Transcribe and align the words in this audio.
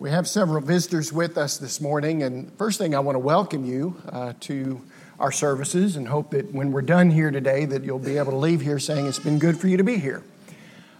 We 0.00 0.08
have 0.08 0.26
several 0.26 0.62
visitors 0.62 1.12
with 1.12 1.36
us 1.36 1.58
this 1.58 1.78
morning, 1.78 2.22
and 2.22 2.50
first 2.56 2.78
thing 2.78 2.94
I 2.94 3.00
want 3.00 3.16
to 3.16 3.20
welcome 3.20 3.66
you 3.66 4.00
uh, 4.08 4.32
to 4.40 4.80
our 5.18 5.30
services 5.30 5.96
and 5.96 6.08
hope 6.08 6.30
that 6.30 6.54
when 6.54 6.72
we're 6.72 6.80
done 6.80 7.10
here 7.10 7.30
today 7.30 7.66
that 7.66 7.84
you'll 7.84 7.98
be 7.98 8.16
able 8.16 8.32
to 8.32 8.38
leave 8.38 8.62
here 8.62 8.78
saying 8.78 9.06
it's 9.06 9.18
been 9.18 9.38
good 9.38 9.58
for 9.58 9.68
you 9.68 9.76
to 9.76 9.84
be 9.84 9.98
here. 9.98 10.22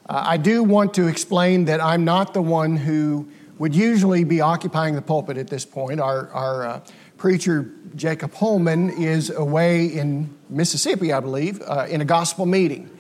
Uh, 0.07 0.23
I 0.27 0.37
do 0.37 0.63
want 0.63 0.93
to 0.95 1.07
explain 1.07 1.65
that 1.65 1.83
I'm 1.83 2.05
not 2.05 2.35
the 2.35 2.43
one 2.43 2.77
who 2.77 3.27
would 3.57 3.75
usually 3.75 4.23
be 4.23 4.43
occupying 4.43 4.97
the 4.97 5.01
pulpit 5.01 5.39
at 5.39 5.49
this 5.49 5.65
point. 5.65 5.99
Our, 5.99 6.29
our 6.29 6.67
uh, 6.67 6.81
preacher, 7.17 7.73
Jacob 7.97 8.35
Holman, 8.35 8.91
is 8.91 9.31
away 9.31 9.87
in 9.87 10.29
Mississippi, 10.51 11.11
I 11.11 11.21
believe, 11.21 11.63
uh, 11.63 11.87
in 11.89 12.03
a 12.03 12.05
gospel 12.05 12.45
meeting. 12.45 12.91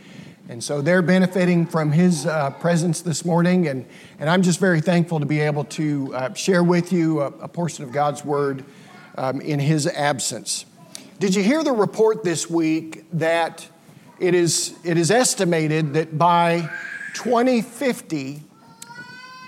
And 0.51 0.64
so 0.64 0.80
they're 0.80 1.01
benefiting 1.01 1.64
from 1.64 1.93
his 1.93 2.27
uh, 2.27 2.51
presence 2.51 3.03
this 3.03 3.25
morning, 3.25 3.69
and, 3.69 3.87
and 4.19 4.29
I'm 4.29 4.43
just 4.43 4.59
very 4.59 4.80
thankful 4.80 5.21
to 5.21 5.25
be 5.25 5.39
able 5.39 5.62
to 5.66 6.12
uh, 6.12 6.34
share 6.34 6.65
with 6.65 6.93
you 6.93 7.21
a, 7.21 7.27
a, 7.27 7.46
portion 7.46 7.84
of 7.84 7.93
God's 7.93 8.24
Word 8.24 8.65
um, 9.16 9.41
in 9.41 9.60
his 9.60 9.87
absence. 9.87 10.66
Did 11.21 11.37
you 11.37 11.45
hear 11.45 11.62
the 11.62 11.71
report 11.71 12.24
this 12.24 12.51
week 12.51 13.05
that 13.12 13.65
it 14.19 14.34
is, 14.34 14.74
it 14.83 14.98
is 14.98 15.12
estimated 15.12 15.95
that 15.95 16.19
by 16.19 16.69
2050, 17.15 18.43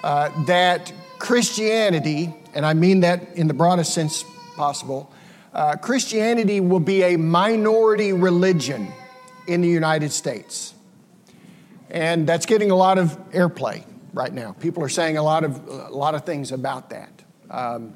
uh, 0.04 0.44
that 0.44 0.92
Christianity, 1.18 2.32
and 2.54 2.64
I 2.64 2.74
mean 2.74 3.00
that 3.00 3.34
in 3.34 3.48
the 3.48 3.54
broadest 3.54 3.92
sense 3.92 4.24
possible, 4.54 5.12
uh, 5.52 5.74
Christianity 5.74 6.60
will 6.60 6.78
be 6.78 7.02
a 7.02 7.16
minority 7.16 8.12
religion 8.12 8.86
in 9.48 9.62
the 9.62 9.68
United 9.68 10.12
States. 10.12 10.74
And 11.92 12.26
that's 12.26 12.46
getting 12.46 12.70
a 12.70 12.74
lot 12.74 12.96
of 12.96 13.18
airplay 13.32 13.84
right 14.14 14.32
now. 14.32 14.52
People 14.52 14.82
are 14.82 14.88
saying 14.88 15.18
a 15.18 15.22
lot 15.22 15.44
of, 15.44 15.68
a 15.68 15.90
lot 15.90 16.14
of 16.14 16.24
things 16.24 16.50
about 16.50 16.88
that. 16.90 17.22
Um, 17.50 17.94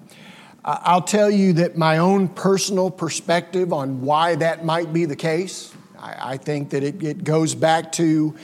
I'll 0.65 1.03
tell 1.03 1.31
you 1.31 1.55
that 1.55 1.79
my 1.79 1.99
own 1.99 2.29
personal 2.29 2.91
perspective 2.91 3.73
on 3.73 4.03
why 4.03 4.35
that 4.35 4.65
might 4.65 4.93
be 4.93 5.07
the 5.07 5.17
case, 5.17 5.73
I, 5.99 6.33
I 6.33 6.37
think 6.37 6.71
that 6.71 6.83
it, 6.83 7.03
it, 7.03 7.25
goes 7.25 7.55
back 7.55 7.93
to, 7.93 8.35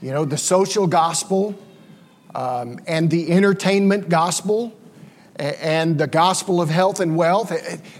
you 0.00 0.10
know, 0.10 0.24
the 0.24 0.38
social 0.38 0.86
gospel 0.86 1.58
um, 2.34 2.78
and 2.86 3.10
the 3.10 3.32
entertainment 3.32 4.08
gospel 4.08 4.72
and 5.36 5.98
the 5.98 6.06
gospel 6.06 6.62
of 6.62 6.70
health 6.70 7.00
and 7.00 7.16
wealth. 7.16 7.52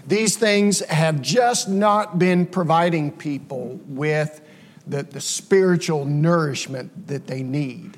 These 0.07 0.37
things 0.37 0.79
have 0.85 1.21
just 1.21 1.69
not 1.69 2.17
been 2.17 2.45
providing 2.45 3.11
people 3.11 3.79
with 3.85 4.41
the, 4.87 5.03
the 5.03 5.21
spiritual 5.21 6.05
nourishment 6.05 7.07
that 7.07 7.27
they 7.27 7.43
need. 7.43 7.97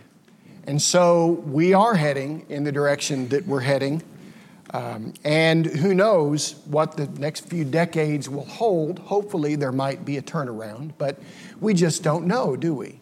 And 0.67 0.81
so 0.81 1.44
we 1.45 1.73
are 1.73 1.95
heading 1.95 2.45
in 2.50 2.64
the 2.64 2.72
direction 2.72 3.28
that 3.30 3.45
we're 3.45 3.59
heading. 3.61 4.02
Um, 4.73 5.13
and 5.23 5.66
who 5.66 5.94
knows 5.94 6.56
what 6.66 6.97
the 6.97 7.08
next 7.19 7.47
few 7.47 7.63
decades 7.63 8.28
will 8.28 8.45
hold. 8.45 9.00
Hopefully, 9.00 9.56
there 9.56 9.72
might 9.72 10.03
be 10.03 10.17
a 10.17 10.22
turnaround, 10.22 10.94
but 10.97 11.19
we 11.61 11.73
just 11.73 12.03
don't 12.03 12.25
know, 12.25 12.56
do 12.56 12.73
we? 12.73 13.00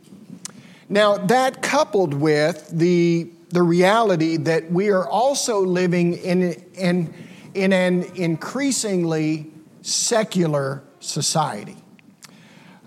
Now, 0.89 1.17
that 1.17 1.61
coupled 1.61 2.13
with 2.13 2.69
the, 2.69 3.31
the 3.49 3.63
reality 3.63 4.37
that 4.37 4.69
we 4.71 4.89
are 4.89 5.07
also 5.07 5.61
living 5.61 6.13
in, 6.13 6.53
in, 6.75 7.13
in 7.53 7.73
an 7.73 8.03
increasingly 8.15 9.51
secular 9.81 10.83
society. 10.99 11.82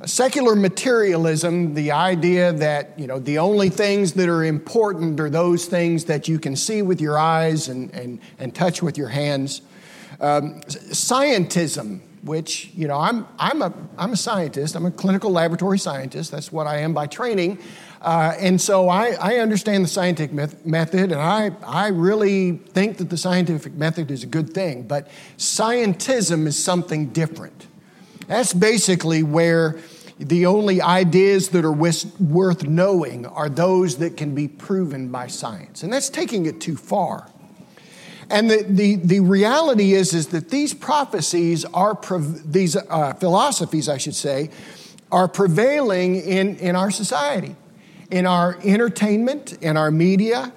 Secular 0.06 0.54
materialism, 0.54 1.74
the 1.74 1.90
idea 1.90 2.52
that 2.52 2.96
you 2.96 3.08
know 3.08 3.18
the 3.18 3.38
only 3.38 3.70
things 3.70 4.12
that 4.12 4.28
are 4.28 4.44
important 4.44 5.18
are 5.18 5.28
those 5.28 5.66
things 5.66 6.04
that 6.04 6.28
you 6.28 6.38
can 6.38 6.54
see 6.54 6.80
with 6.80 7.00
your 7.00 7.18
eyes 7.18 7.66
and, 7.66 7.92
and, 7.92 8.20
and 8.38 8.54
touch 8.54 8.80
with 8.80 8.96
your 8.96 9.08
hands. 9.08 9.62
Um, 10.20 10.60
scientism, 10.60 12.02
which 12.22 12.70
you 12.76 12.86
know 12.86 12.96
I'm, 12.96 13.26
I'm, 13.36 13.62
a, 13.62 13.74
I'm 13.98 14.12
a 14.12 14.16
scientist, 14.16 14.76
I'm 14.76 14.86
a 14.86 14.92
clinical 14.92 15.32
laboratory 15.32 15.80
scientist, 15.80 16.30
that's 16.30 16.52
what 16.52 16.68
I 16.68 16.78
am 16.78 16.94
by 16.94 17.08
training. 17.08 17.58
Uh, 18.00 18.32
and 18.38 18.60
so 18.60 18.88
I, 18.88 19.16
I, 19.20 19.38
understand 19.38 19.82
the 19.82 19.88
scientific 19.88 20.32
method, 20.64 21.10
and 21.10 21.20
I, 21.20 21.50
I 21.66 21.88
really 21.88 22.52
think 22.52 22.98
that 22.98 23.10
the 23.10 23.16
scientific 23.16 23.72
method 23.72 24.12
is 24.12 24.22
a 24.22 24.28
good 24.28 24.54
thing. 24.54 24.84
But 24.84 25.08
scientism 25.36 26.46
is 26.46 26.62
something 26.62 27.08
different. 27.08 27.66
That's 28.28 28.52
basically 28.52 29.24
where 29.24 29.80
the 30.18 30.46
only 30.46 30.80
ideas 30.80 31.50
that 31.50 31.64
are 31.64 31.72
worth 31.72 32.64
knowing 32.64 33.26
are 33.26 33.48
those 33.48 33.96
that 33.98 34.16
can 34.16 34.34
be 34.34 34.48
proven 34.48 35.08
by 35.10 35.26
science. 35.26 35.82
And 35.82 35.92
that's 35.92 36.08
taking 36.08 36.46
it 36.46 36.60
too 36.60 36.76
far. 36.76 37.30
And 38.30 38.50
the, 38.50 38.64
the, 38.68 38.96
the 38.96 39.20
reality 39.20 39.92
is, 39.92 40.14
is 40.14 40.28
that 40.28 40.48
these 40.48 40.74
prophecies 40.74 41.64
are, 41.66 41.98
these 42.44 42.76
uh, 42.76 43.12
philosophies, 43.14 43.88
I 43.88 43.98
should 43.98 44.14
say, 44.14 44.50
are 45.12 45.28
prevailing 45.28 46.16
in, 46.16 46.56
in 46.56 46.74
our 46.74 46.90
society, 46.90 47.54
in 48.10 48.26
our 48.26 48.58
entertainment, 48.64 49.58
in 49.62 49.76
our 49.76 49.90
media, 49.90 50.52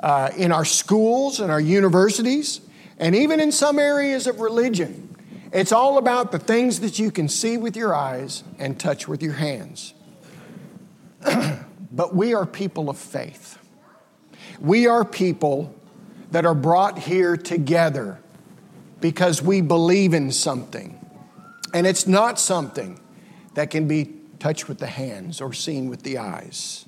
uh, 0.00 0.30
in 0.36 0.50
our 0.50 0.64
schools, 0.64 1.38
in 1.38 1.50
our 1.50 1.60
universities, 1.60 2.60
and 2.98 3.14
even 3.14 3.40
in 3.40 3.52
some 3.52 3.78
areas 3.78 4.26
of 4.26 4.40
religion. 4.40 5.05
It's 5.56 5.72
all 5.72 5.96
about 5.96 6.32
the 6.32 6.38
things 6.38 6.80
that 6.80 6.98
you 6.98 7.10
can 7.10 7.30
see 7.30 7.56
with 7.56 7.78
your 7.78 7.94
eyes 7.94 8.44
and 8.58 8.78
touch 8.78 9.08
with 9.08 9.22
your 9.22 9.32
hands. 9.32 9.94
but 11.90 12.14
we 12.14 12.34
are 12.34 12.44
people 12.44 12.90
of 12.90 12.98
faith. 12.98 13.58
We 14.60 14.86
are 14.86 15.02
people 15.02 15.74
that 16.30 16.44
are 16.44 16.54
brought 16.54 16.98
here 16.98 17.38
together 17.38 18.20
because 19.00 19.40
we 19.40 19.62
believe 19.62 20.12
in 20.12 20.30
something. 20.30 21.02
And 21.72 21.86
it's 21.86 22.06
not 22.06 22.38
something 22.38 23.00
that 23.54 23.70
can 23.70 23.88
be 23.88 24.12
touched 24.38 24.68
with 24.68 24.76
the 24.76 24.86
hands 24.86 25.40
or 25.40 25.54
seen 25.54 25.88
with 25.88 26.02
the 26.02 26.18
eyes. 26.18 26.84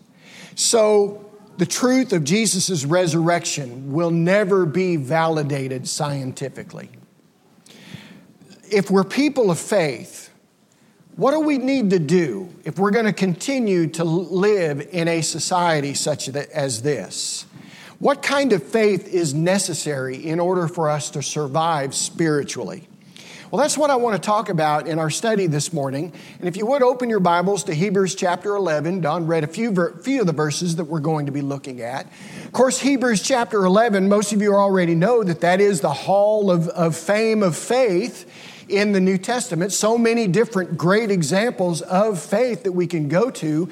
So, 0.56 1.24
the 1.56 1.64
truth 1.64 2.12
of 2.12 2.22
Jesus' 2.22 2.84
resurrection 2.84 3.94
will 3.94 4.10
never 4.10 4.66
be 4.66 4.96
validated 4.96 5.88
scientifically 5.88 6.90
if 8.72 8.90
we're 8.90 9.04
people 9.04 9.50
of 9.50 9.58
faith, 9.58 10.30
what 11.16 11.32
do 11.32 11.40
we 11.40 11.58
need 11.58 11.90
to 11.90 11.98
do 11.98 12.48
if 12.64 12.78
we're 12.78 12.92
going 12.92 13.06
to 13.06 13.12
continue 13.12 13.88
to 13.88 14.04
live 14.04 14.88
in 14.92 15.08
a 15.08 15.20
society 15.20 15.94
such 15.94 16.28
as 16.28 16.82
this? 16.82 17.44
What 17.98 18.22
kind 18.22 18.52
of 18.52 18.62
faith 18.62 19.08
is 19.08 19.34
necessary 19.34 20.24
in 20.24 20.38
order 20.38 20.68
for 20.68 20.88
us 20.88 21.10
to 21.10 21.22
survive 21.22 21.94
spiritually? 21.96 22.86
Well, 23.50 23.62
that's 23.62 23.78
what 23.78 23.88
I 23.88 23.96
want 23.96 24.14
to 24.14 24.24
talk 24.24 24.50
about 24.50 24.86
in 24.86 24.98
our 24.98 25.08
study 25.08 25.46
this 25.46 25.72
morning. 25.72 26.12
And 26.38 26.46
if 26.46 26.56
you 26.58 26.66
would 26.66 26.82
open 26.82 27.08
your 27.08 27.18
Bibles 27.18 27.64
to 27.64 27.74
Hebrews 27.74 28.14
chapter 28.14 28.54
11, 28.54 29.00
Don 29.00 29.26
read 29.26 29.42
a 29.42 29.46
few, 29.46 29.72
ver- 29.72 29.94
few 29.94 30.20
of 30.20 30.26
the 30.26 30.34
verses 30.34 30.76
that 30.76 30.84
we're 30.84 31.00
going 31.00 31.26
to 31.26 31.32
be 31.32 31.40
looking 31.40 31.80
at. 31.80 32.06
Of 32.44 32.52
course, 32.52 32.78
Hebrews 32.78 33.22
chapter 33.22 33.64
11, 33.64 34.08
most 34.08 34.34
of 34.34 34.42
you 34.42 34.54
already 34.54 34.94
know 34.94 35.24
that 35.24 35.40
that 35.40 35.62
is 35.62 35.80
the 35.80 35.92
hall 35.92 36.50
of, 36.50 36.68
of 36.68 36.94
fame 36.94 37.42
of 37.42 37.56
faith 37.56 38.30
in 38.68 38.92
the 38.92 39.00
New 39.00 39.18
Testament. 39.18 39.72
So 39.72 39.98
many 39.98 40.26
different 40.26 40.76
great 40.76 41.10
examples 41.10 41.82
of 41.82 42.20
faith 42.20 42.62
that 42.64 42.72
we 42.72 42.86
can 42.86 43.08
go 43.08 43.30
to, 43.30 43.68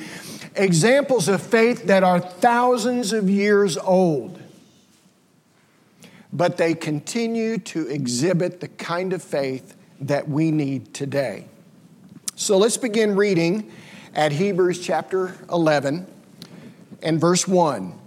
examples 0.55 1.29
of 1.29 1.43
faith 1.43 1.87
that 1.87 2.03
are 2.03 2.21
thousands 2.21 3.13
of 3.13 3.29
years 3.29 3.77
old. 3.77 4.41
But 6.33 6.57
they 6.57 6.75
continue 6.75 7.59
to 7.59 7.89
exhibit 7.89 8.61
the 8.61 8.69
kind 8.69 9.13
of 9.13 9.23
faith 9.23 9.77
that 10.01 10.29
we 10.29 10.51
need 10.51 10.93
today. 10.93 11.47
So 12.35 12.59
let's 12.59 12.77
begin 12.77 13.17
reading 13.17 13.71
at 14.15 14.33
Hebrews 14.33 14.85
chapter 14.85 15.35
11 15.51 16.07
and 17.03 17.21
verse 17.21 17.47
1. 17.49 17.99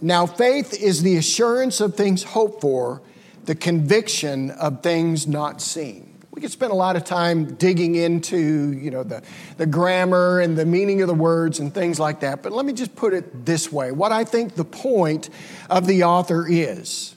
Now, 0.00 0.26
faith 0.26 0.74
is 0.74 1.02
the 1.02 1.16
assurance 1.16 1.80
of 1.80 1.94
things 1.94 2.24
hoped 2.24 2.60
for, 2.60 3.02
the 3.44 3.54
conviction 3.54 4.50
of 4.50 4.82
things 4.82 5.28
not 5.28 5.60
seen 5.60 6.11
could 6.42 6.50
spend 6.50 6.72
a 6.72 6.76
lot 6.76 6.96
of 6.96 7.04
time 7.04 7.54
digging 7.54 7.94
into 7.94 8.72
you 8.72 8.90
know 8.90 9.02
the, 9.02 9.22
the 9.56 9.66
grammar 9.66 10.40
and 10.40 10.58
the 10.58 10.66
meaning 10.66 11.00
of 11.00 11.08
the 11.08 11.14
words 11.14 11.58
and 11.58 11.72
things 11.72 11.98
like 11.98 12.20
that 12.20 12.42
but 12.42 12.52
let 12.52 12.66
me 12.66 12.72
just 12.72 12.94
put 12.94 13.14
it 13.14 13.46
this 13.46 13.72
way 13.72 13.92
what 13.92 14.12
i 14.12 14.24
think 14.24 14.54
the 14.54 14.64
point 14.64 15.30
of 15.70 15.86
the 15.86 16.04
author 16.04 16.46
is 16.46 17.16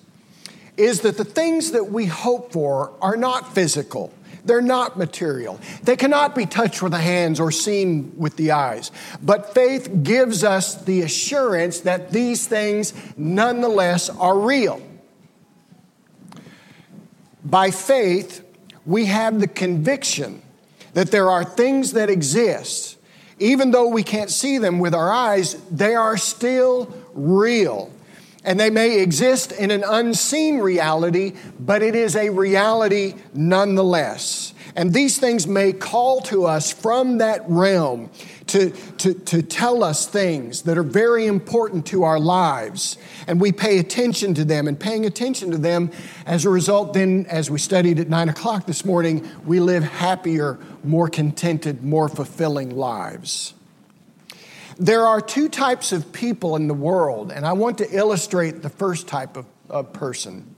is 0.78 1.02
that 1.02 1.18
the 1.18 1.26
things 1.26 1.72
that 1.72 1.86
we 1.86 2.06
hope 2.06 2.54
for 2.54 2.94
are 3.02 3.18
not 3.18 3.54
physical 3.54 4.14
they're 4.46 4.62
not 4.62 4.96
material. 4.96 5.60
They 5.84 5.96
cannot 5.96 6.36
be 6.36 6.46
touched 6.46 6.84
with 6.84 6.92
the 6.92 7.00
hands 7.00 7.40
or 7.40 7.52
seen 7.52 8.14
with 8.16 8.36
the 8.38 8.52
eyes. 8.52 8.92
But 9.22 9.56
faith 9.56 10.04
gives 10.04 10.44
us 10.44 10.76
the 10.84 11.02
assurance 11.02 11.80
that 11.82 12.12
these 12.12 12.48
things 12.48 12.94
nonetheless 13.18 14.10
are 14.10 14.38
real. 14.38 14.82
By 17.44 17.72
faith, 17.72 18.45
we 18.86 19.06
have 19.06 19.40
the 19.40 19.48
conviction 19.48 20.42
that 20.94 21.12
there 21.12 21.30
are 21.30 21.44
things 21.44 21.94
that 21.94 22.10
exist, 22.10 22.98
even 23.40 23.72
though 23.72 23.90
we 23.90 24.04
can't 24.04 24.30
see 24.30 24.58
them 24.58 24.80
with 24.80 24.96
our 24.96 25.12
eyes, 25.12 25.56
they 25.70 25.96
are 25.96 26.18
still 26.18 26.94
real. 27.14 27.92
And 28.44 28.60
they 28.60 28.70
may 28.70 29.02
exist 29.02 29.52
in 29.52 29.72
an 29.72 29.84
unseen 29.84 30.60
reality, 30.60 31.34
but 31.60 31.82
it 31.82 31.96
is 31.96 32.16
a 32.16 32.30
reality 32.30 33.16
nonetheless. 33.34 34.54
And 34.76 34.94
these 34.94 35.18
things 35.18 35.48
may 35.48 35.74
call 35.74 36.22
to 36.22 36.46
us 36.46 36.72
from 36.72 37.18
that 37.18 37.44
realm 37.48 38.12
to, 38.48 38.70
to, 38.70 39.14
to 39.14 39.42
tell 39.42 39.84
us 39.84 40.06
things 40.06 40.64
that 40.64 40.78
are 40.78 40.84
very 40.84 41.26
important 41.26 41.86
to 41.88 42.04
our 42.04 42.20
lives. 42.20 42.98
And 43.28 43.42
we 43.42 43.52
pay 43.52 43.80
attention 43.80 44.34
to 44.36 44.46
them. 44.46 44.68
And 44.68 44.80
paying 44.80 45.06
attention 45.06 45.52
to 45.52 45.58
them, 45.58 45.92
as 46.26 46.46
a 46.46 46.50
result, 46.50 46.94
then, 46.94 47.26
as 47.28 47.50
we 47.50 47.58
studied 47.58 48.00
at 48.00 48.08
nine 48.08 48.30
o'clock 48.30 48.66
this 48.66 48.86
morning, 48.86 49.28
we 49.46 49.60
live 49.60 49.84
happier, 49.84 50.60
more 50.84 51.10
contented, 51.10 51.84
more 51.84 52.08
fulfilling 52.08 52.76
lives. 52.76 53.54
There 54.78 55.06
are 55.06 55.22
two 55.22 55.48
types 55.48 55.92
of 55.92 56.12
people 56.12 56.56
in 56.56 56.68
the 56.68 56.74
world, 56.74 57.32
and 57.32 57.46
I 57.46 57.54
want 57.54 57.78
to 57.78 57.90
illustrate 57.90 58.62
the 58.62 58.70
first 58.70 59.08
type 59.08 59.38
of, 59.38 59.46
of 59.70 59.94
person. 59.94 60.54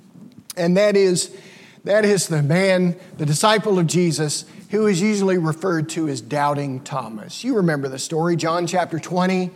And 0.56 0.75
that 0.75 0.98
is, 0.98 1.38
that 1.84 2.04
is 2.04 2.28
the 2.28 2.42
man, 2.42 2.98
the 3.18 3.25
disciple 3.28 3.78
of 3.78 3.86
Jesus, 3.86 4.45
who 4.69 4.87
is 4.87 5.01
usually 5.01 5.37
referred 5.37 5.89
to 5.89 6.07
as 6.09 6.21
doubting 6.21 6.81
Thomas. 6.81 7.43
You 7.43 7.57
remember 7.57 7.87
the 7.87 7.99
story, 7.99 8.35
John 8.35 8.67
chapter 8.67 8.99
20. 8.99 9.51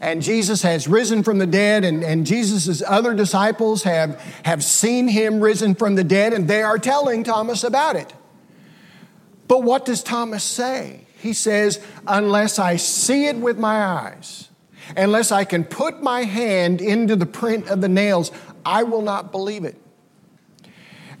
And 0.00 0.22
Jesus 0.22 0.60
has 0.62 0.86
risen 0.86 1.22
from 1.22 1.38
the 1.38 1.46
dead, 1.46 1.82
and, 1.82 2.04
and 2.04 2.26
Jesus' 2.26 2.82
other 2.86 3.14
disciples 3.14 3.84
have, 3.84 4.20
have 4.44 4.62
seen 4.62 5.08
him 5.08 5.40
risen 5.40 5.74
from 5.74 5.94
the 5.94 6.04
dead, 6.04 6.34
and 6.34 6.46
they 6.46 6.62
are 6.62 6.78
telling 6.78 7.24
Thomas 7.24 7.64
about 7.64 7.96
it. 7.96 8.12
But 9.48 9.62
what 9.62 9.86
does 9.86 10.02
Thomas 10.02 10.44
say? 10.44 11.06
He 11.18 11.32
says, 11.32 11.80
unless 12.06 12.58
I 12.58 12.76
see 12.76 13.26
it 13.26 13.36
with 13.36 13.58
my 13.58 13.82
eyes, 13.82 14.50
unless 14.94 15.32
I 15.32 15.44
can 15.44 15.64
put 15.64 16.02
my 16.02 16.24
hand 16.24 16.82
into 16.82 17.16
the 17.16 17.24
print 17.24 17.68
of 17.68 17.80
the 17.80 17.88
nails, 17.88 18.30
I 18.66 18.82
will 18.82 19.00
not 19.00 19.32
believe 19.32 19.64
it. 19.64 19.80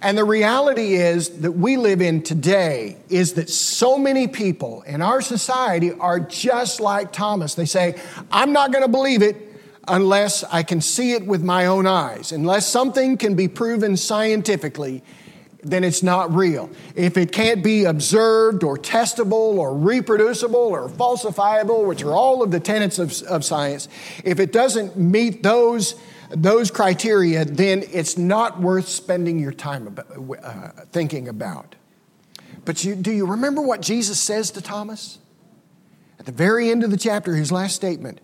And 0.04 0.18
the 0.18 0.24
reality 0.24 0.96
is 0.96 1.30
that 1.40 1.52
we 1.52 1.78
live 1.78 2.02
in 2.02 2.22
today 2.22 2.98
is 3.08 3.32
that 3.32 3.48
so 3.48 3.96
many 3.96 4.28
people 4.28 4.82
in 4.82 5.00
our 5.00 5.22
society 5.22 5.92
are 5.92 6.20
just 6.20 6.78
like 6.78 7.10
Thomas. 7.10 7.54
They 7.54 7.64
say, 7.64 7.98
I'm 8.30 8.52
not 8.52 8.70
going 8.70 8.84
to 8.84 8.90
believe 8.90 9.22
it 9.22 9.34
unless 9.88 10.44
I 10.44 10.62
can 10.62 10.82
see 10.82 11.12
it 11.12 11.26
with 11.26 11.42
my 11.42 11.64
own 11.64 11.86
eyes, 11.86 12.32
unless 12.32 12.68
something 12.68 13.16
can 13.16 13.34
be 13.34 13.48
proven 13.48 13.96
scientifically 13.96 15.02
then 15.66 15.82
it's 15.82 16.02
not 16.02 16.34
real. 16.34 16.68
If 16.94 17.16
it 17.16 17.32
can't 17.32 17.64
be 17.64 17.84
observed 17.84 18.62
or 18.62 18.76
testable 18.76 19.32
or 19.56 19.74
reproducible 19.74 20.54
or 20.54 20.90
falsifiable, 20.90 21.86
which 21.86 22.02
are 22.02 22.12
all 22.12 22.42
of 22.42 22.50
the 22.50 22.60
tenets 22.60 22.98
of, 22.98 23.22
of 23.22 23.46
science, 23.46 23.88
if 24.24 24.40
it 24.40 24.52
doesn't 24.52 24.98
meet 24.98 25.42
those, 25.42 25.94
those 26.34 26.70
criteria, 26.70 27.44
then 27.44 27.84
it's 27.92 28.18
not 28.18 28.60
worth 28.60 28.88
spending 28.88 29.38
your 29.38 29.52
time 29.52 29.86
about, 29.86 30.06
uh, 30.42 30.68
thinking 30.90 31.28
about. 31.28 31.76
But 32.64 32.84
you, 32.84 32.94
do 32.94 33.12
you 33.12 33.26
remember 33.26 33.62
what 33.62 33.80
Jesus 33.80 34.18
says 34.18 34.50
to 34.52 34.60
Thomas? 34.60 35.18
At 36.18 36.26
the 36.26 36.32
very 36.32 36.70
end 36.70 36.82
of 36.82 36.90
the 36.90 36.96
chapter, 36.96 37.34
his 37.34 37.52
last 37.52 37.74
statement 37.74 38.20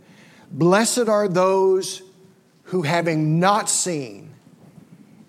Blessed 0.51 1.09
are 1.09 1.29
those 1.29 2.03
who, 2.65 2.83
having 2.83 3.39
not 3.39 3.71
seen, 3.71 4.31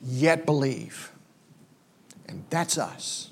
yet 0.04 0.45
believe. 0.45 1.12
And 2.27 2.44
that's 2.50 2.77
us. 2.77 3.30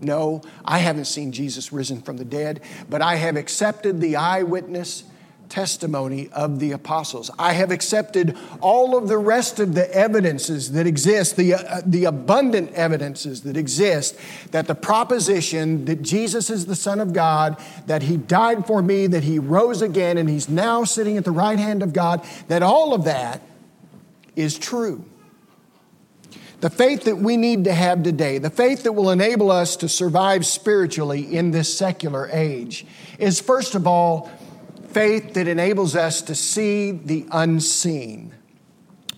No, 0.00 0.40
I 0.64 0.78
haven't 0.78 1.04
seen 1.04 1.32
Jesus 1.32 1.72
risen 1.72 2.00
from 2.00 2.16
the 2.16 2.24
dead, 2.24 2.62
but 2.88 3.02
I 3.02 3.16
have 3.16 3.36
accepted 3.36 4.00
the 4.00 4.16
eyewitness 4.16 5.04
testimony 5.50 6.30
of 6.32 6.60
the 6.60 6.72
apostles. 6.72 7.30
I 7.38 7.52
have 7.52 7.70
accepted 7.70 8.38
all 8.60 8.96
of 8.96 9.08
the 9.08 9.18
rest 9.18 9.60
of 9.60 9.74
the 9.74 9.92
evidences 9.94 10.72
that 10.72 10.86
exist, 10.86 11.36
the, 11.36 11.54
uh, 11.54 11.82
the 11.84 12.04
abundant 12.04 12.72
evidences 12.72 13.42
that 13.42 13.56
exist, 13.56 14.16
that 14.52 14.66
the 14.66 14.74
proposition 14.74 15.84
that 15.84 16.02
Jesus 16.02 16.48
is 16.48 16.66
the 16.66 16.76
Son 16.76 17.00
of 17.00 17.12
God, 17.12 17.62
that 17.86 18.04
He 18.04 18.16
died 18.16 18.66
for 18.66 18.80
me, 18.80 19.06
that 19.08 19.24
He 19.24 19.38
rose 19.38 19.82
again, 19.82 20.16
and 20.16 20.28
He's 20.28 20.48
now 20.48 20.84
sitting 20.84 21.18
at 21.18 21.24
the 21.24 21.30
right 21.30 21.58
hand 21.58 21.82
of 21.82 21.92
God, 21.92 22.24
that 22.48 22.62
all 22.62 22.94
of 22.94 23.04
that 23.04 23.42
is 24.36 24.58
true. 24.58 25.04
The 26.60 26.70
faith 26.70 27.04
that 27.04 27.16
we 27.16 27.38
need 27.38 27.64
to 27.64 27.72
have 27.72 28.02
today, 28.02 28.36
the 28.36 28.50
faith 28.50 28.82
that 28.82 28.92
will 28.92 29.10
enable 29.10 29.50
us 29.50 29.76
to 29.76 29.88
survive 29.88 30.44
spiritually 30.44 31.34
in 31.34 31.52
this 31.52 31.76
secular 31.76 32.28
age, 32.30 32.86
is 33.18 33.40
first 33.40 33.74
of 33.74 33.86
all 33.86 34.30
faith 34.92 35.34
that 35.34 35.48
enables 35.48 35.94
us 35.94 36.22
to 36.22 36.34
see 36.34 36.90
the 36.90 37.26
unseen. 37.30 38.34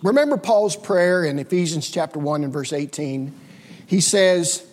Remember 0.01 0.37
Paul's 0.37 0.75
prayer 0.75 1.23
in 1.23 1.39
Ephesians 1.39 1.89
chapter 1.89 2.19
1 2.19 2.43
and 2.43 2.53
verse 2.53 2.73
18? 2.73 3.33
He 3.87 4.01
says, 4.01 4.65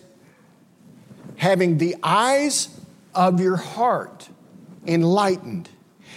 having 1.36 1.78
the 1.78 1.96
eyes 2.02 2.68
of 3.14 3.40
your 3.40 3.56
heart 3.56 4.28
enlightened 4.86 5.68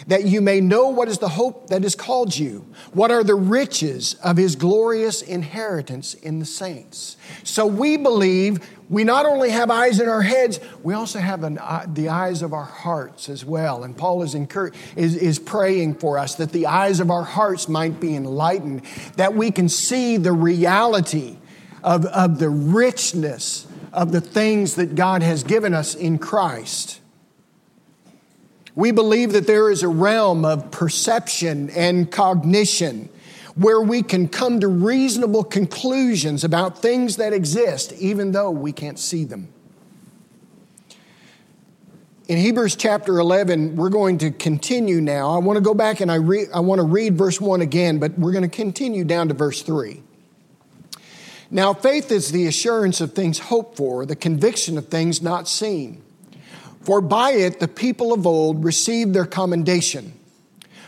that 0.08 0.26
you 0.26 0.42
may 0.42 0.62
know 0.62 0.90
what 0.90 1.08
is 1.08 1.18
the 1.18 1.30
hope 1.30 1.68
that 1.68 1.84
has 1.84 1.96
called 1.96 2.36
you, 2.36 2.66
what 2.94 3.12
are 3.12 3.24
the 3.24 3.36
riches 3.36 4.16
of 4.24 4.38
his 4.38 4.56
glorious 4.56 5.22
inheritance 5.22 6.14
in 6.14 6.40
the 6.40 6.46
saints. 6.46 7.18
So 7.44 7.66
we 7.66 7.98
believe 7.98 8.60
we 8.90 9.04
not 9.04 9.26
only 9.26 9.50
have 9.50 9.72
eyes 9.72 10.00
in 10.00 10.08
our 10.08 10.22
heads, 10.22 10.60
we 10.84 10.94
also 10.94 11.20
have 11.20 11.44
an, 11.44 11.58
uh, 11.58 11.86
the 11.88 12.10
eyes 12.10 12.42
of 12.42 12.54
our 12.54 12.64
hearts 12.64 13.30
as 13.30 13.44
well. 13.46 13.84
And 13.84 13.98
Paul 13.98 14.22
is, 14.24 14.36
incur- 14.36 14.72
is, 14.96 15.16
is 15.16 15.40
praying 15.40 15.96
for 15.96 16.20
us 16.20 16.36
that 16.36 16.52
the 16.52 16.68
eyes 16.68 17.00
of 17.00 17.10
our 17.10 17.24
hearts 17.24 17.68
might 17.68 18.00
be 18.00 18.16
enlightened, 18.16 18.84
that 19.16 19.34
we 19.34 19.52
can 19.52 19.70
see 19.70 20.18
the 20.18 20.34
reality 20.34 21.38
of, 21.84 22.06
of 22.06 22.40
the 22.40 22.50
richness 22.50 23.68
of 23.92 24.12
the 24.12 24.22
things 24.22 24.76
that 24.76 24.96
God 24.96 25.22
has 25.22 25.44
given 25.44 25.74
us 25.74 25.96
in 25.96 26.18
Christ. 26.18 27.00
We 28.76 28.92
believe 28.92 29.34
that 29.34 29.46
there 29.46 29.70
is 29.70 29.84
a 29.84 29.88
realm 29.88 30.46
of 30.46 30.72
perception 30.72 31.70
and 31.72 32.12
cognition 32.12 33.10
where 33.56 33.82
we 33.82 34.02
can 34.02 34.28
come 34.28 34.60
to 34.62 34.68
reasonable 34.68 35.44
conclusions 35.44 36.44
about 36.44 36.80
things 36.80 37.18
that 37.18 37.34
exist, 37.34 37.94
even 37.94 38.32
though 38.32 38.50
we 38.50 38.72
can't 38.72 38.98
see 38.98 39.24
them. 39.26 39.48
In 42.28 42.38
Hebrews 42.38 42.76
chapter 42.76 43.20
11, 43.20 43.76
we're 43.76 43.90
going 43.90 44.18
to 44.20 44.32
continue 44.32 45.02
now. 45.02 45.30
I 45.30 45.38
want 45.40 45.58
to 45.58 45.62
go 45.62 45.74
back 45.74 46.00
and 46.00 46.12
I, 46.12 46.16
re- 46.16 46.48
I 46.54 46.62
want 46.62 46.80
to 46.80 46.86
read 46.86 47.18
verse 47.18 47.40
1 47.40 47.62
again, 47.62 48.00
but 48.00 48.18
we're 48.18 48.32
going 48.32 48.50
to 48.50 48.56
continue 48.56 49.04
down 49.04 49.28
to 49.28 49.34
verse 49.34 49.62
3. 49.62 50.02
Now, 51.52 51.74
faith 51.74 52.12
is 52.12 52.32
the 52.32 52.48
assurance 52.48 53.02
of 53.02 53.14
things 53.14 53.38
hoped 53.38 53.78
for, 53.78 54.06
the 54.08 54.16
conviction 54.16 54.78
of 54.78 54.88
things 54.88 55.22
not 55.22 55.48
seen. 55.48 56.02
For 56.84 57.02
by 57.02 57.32
it 57.32 57.60
the 57.60 57.68
people 57.68 58.14
of 58.14 58.28
old 58.28 58.64
received 58.64 59.14
their 59.14 59.26
commendation. 59.26 60.14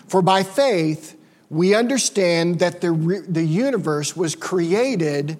For 0.07 0.21
by 0.21 0.43
faith 0.43 1.17
we 1.49 1.73
understand 1.73 2.59
that 2.59 2.81
the, 2.81 3.23
the 3.27 3.43
universe 3.43 4.15
was 4.15 4.35
created 4.35 5.37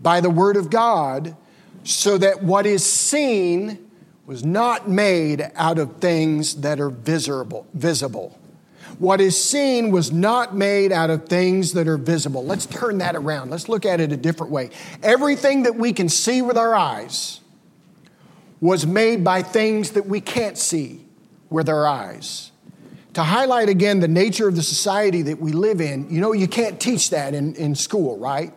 by 0.00 0.20
the 0.20 0.30
Word 0.30 0.56
of 0.56 0.70
God, 0.70 1.36
so 1.84 2.18
that 2.18 2.42
what 2.42 2.66
is 2.66 2.84
seen 2.84 3.90
was 4.26 4.44
not 4.44 4.88
made 4.88 5.50
out 5.56 5.78
of 5.78 5.96
things 5.96 6.56
that 6.60 6.80
are 6.80 6.90
visible. 6.90 7.66
visible. 7.74 8.38
What 8.98 9.20
is 9.20 9.42
seen 9.42 9.90
was 9.90 10.12
not 10.12 10.54
made 10.54 10.92
out 10.92 11.10
of 11.10 11.28
things 11.28 11.72
that 11.72 11.88
are 11.88 11.96
visible. 11.96 12.44
Let's 12.44 12.66
turn 12.66 12.98
that 12.98 13.16
around. 13.16 13.50
Let's 13.50 13.68
look 13.68 13.86
at 13.86 14.00
it 14.00 14.12
a 14.12 14.16
different 14.16 14.52
way. 14.52 14.70
Everything 15.02 15.62
that 15.64 15.76
we 15.76 15.92
can 15.92 16.08
see 16.08 16.42
with 16.42 16.58
our 16.58 16.74
eyes 16.74 17.40
was 18.60 18.86
made 18.86 19.22
by 19.22 19.42
things 19.42 19.90
that 19.92 20.06
we 20.06 20.20
can't 20.20 20.58
see 20.58 21.06
with 21.50 21.68
our 21.68 21.86
eyes. 21.86 22.50
To 23.14 23.22
highlight 23.22 23.68
again 23.68 24.00
the 24.00 24.08
nature 24.08 24.48
of 24.48 24.56
the 24.56 24.62
society 24.62 25.22
that 25.22 25.40
we 25.40 25.52
live 25.52 25.80
in, 25.80 26.10
you 26.10 26.20
know, 26.20 26.32
you 26.32 26.48
can't 26.48 26.78
teach 26.78 27.10
that 27.10 27.34
in, 27.34 27.54
in 27.54 27.74
school, 27.74 28.18
right? 28.18 28.52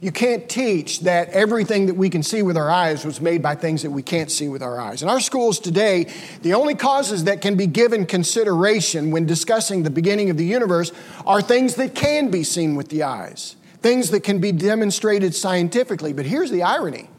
You 0.00 0.12
can't 0.12 0.48
teach 0.48 1.00
that 1.00 1.28
everything 1.30 1.86
that 1.86 1.94
we 1.94 2.08
can 2.08 2.22
see 2.22 2.42
with 2.42 2.56
our 2.56 2.70
eyes 2.70 3.04
was 3.04 3.20
made 3.20 3.42
by 3.42 3.56
things 3.56 3.82
that 3.82 3.90
we 3.90 4.02
can't 4.02 4.30
see 4.30 4.48
with 4.48 4.62
our 4.62 4.80
eyes. 4.80 5.02
In 5.02 5.08
our 5.08 5.18
schools 5.18 5.58
today, 5.58 6.06
the 6.42 6.54
only 6.54 6.76
causes 6.76 7.24
that 7.24 7.40
can 7.40 7.56
be 7.56 7.66
given 7.66 8.06
consideration 8.06 9.10
when 9.10 9.26
discussing 9.26 9.82
the 9.82 9.90
beginning 9.90 10.30
of 10.30 10.36
the 10.36 10.44
universe 10.44 10.92
are 11.26 11.42
things 11.42 11.74
that 11.76 11.96
can 11.96 12.30
be 12.30 12.44
seen 12.44 12.76
with 12.76 12.90
the 12.90 13.02
eyes, 13.02 13.56
things 13.82 14.10
that 14.10 14.20
can 14.20 14.38
be 14.38 14.52
demonstrated 14.52 15.34
scientifically. 15.34 16.12
But 16.12 16.26
here's 16.26 16.52
the 16.52 16.62
irony 16.62 17.10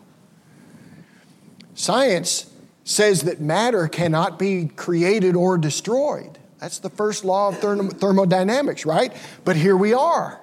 Science 1.80 2.52
says 2.84 3.22
that 3.22 3.40
matter 3.40 3.88
cannot 3.88 4.38
be 4.38 4.66
created 4.76 5.34
or 5.34 5.58
destroyed. 5.58 6.38
That's 6.60 6.80
the 6.80 6.90
first 6.90 7.24
law 7.24 7.48
of 7.48 7.60
thermodynamics, 7.60 8.86
right? 8.86 9.16
But 9.46 9.56
here 9.56 9.78
we 9.78 9.94
are. 9.94 10.42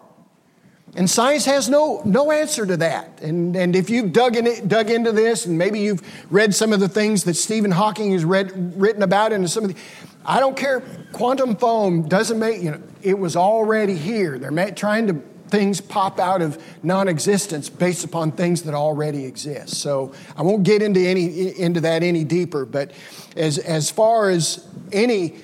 And 0.95 1.11
science 1.11 1.45
has 1.45 1.69
no, 1.69 2.01
no 2.07 2.33
answer 2.33 2.65
to 2.65 2.79
that. 2.79 3.21
And, 3.21 3.55
and 3.55 3.77
if 3.77 3.91
you've 3.91 4.15
dug, 4.15 4.35
in 4.35 4.47
it, 4.47 4.67
dug 4.67 4.89
into 4.89 5.13
this, 5.13 5.45
and 5.45 5.59
maybe 5.59 5.81
you've 5.81 6.01
read 6.33 6.55
some 6.55 6.73
of 6.73 6.81
the 6.81 6.89
things 6.89 7.25
that 7.25 7.35
Stephen 7.35 7.71
Hawking 7.71 8.13
has 8.13 8.25
read, 8.25 8.81
written 8.81 9.03
about, 9.03 9.35
and 9.35 9.51
some 9.51 9.65
of 9.65 9.75
the, 9.75 9.81
I 10.25 10.41
don't 10.41 10.57
care. 10.57 10.81
Quantum 11.13 11.55
foam 11.57 12.09
doesn't 12.09 12.39
make, 12.39 12.63
you 12.63 12.71
know, 12.71 12.83
it 13.03 13.19
was 13.19 13.37
already 13.37 13.95
here. 13.95 14.39
They're 14.39 14.71
trying 14.71 15.09
to, 15.09 15.23
things 15.49 15.81
pop 15.81 16.19
out 16.19 16.43
of 16.43 16.63
non 16.83 17.09
existence 17.09 17.69
based 17.69 18.05
upon 18.05 18.33
things 18.33 18.63
that 18.63 18.75
already 18.75 19.25
exist. 19.25 19.77
So 19.77 20.13
I 20.37 20.43
won't 20.43 20.63
get 20.63 20.83
into, 20.83 21.01
any, 21.01 21.59
into 21.59 21.81
that 21.83 22.03
any 22.03 22.25
deeper, 22.25 22.65
but 22.65 22.93
as, 23.37 23.59
as 23.59 23.91
far 23.91 24.31
as 24.31 24.67
any 24.93 25.37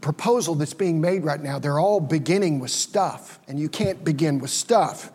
proposal 0.00 0.54
that's 0.54 0.74
being 0.74 1.00
made 1.00 1.24
right 1.24 1.42
now, 1.42 1.58
they're 1.58 1.78
all 1.78 2.00
beginning 2.00 2.60
with 2.60 2.70
stuff, 2.70 3.38
and 3.48 3.58
you 3.58 3.68
can't 3.68 4.04
begin 4.04 4.38
with 4.38 4.50
stuff. 4.50 5.10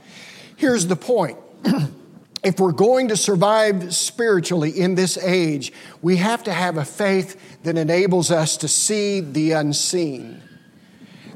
Here's 0.55 0.87
the 0.87 0.95
point. 0.95 1.37
if 2.43 2.59
we're 2.59 2.73
going 2.73 3.07
to 3.07 3.17
survive 3.17 3.95
spiritually 3.95 4.71
in 4.71 4.95
this 4.95 5.17
age, 5.17 5.71
we 6.01 6.17
have 6.17 6.43
to 6.43 6.53
have 6.53 6.77
a 6.77 6.85
faith 6.85 7.61
that 7.63 7.77
enables 7.77 8.31
us 8.31 8.57
to 8.57 8.67
see 8.67 9.21
the 9.21 9.53
unseen. 9.53 10.41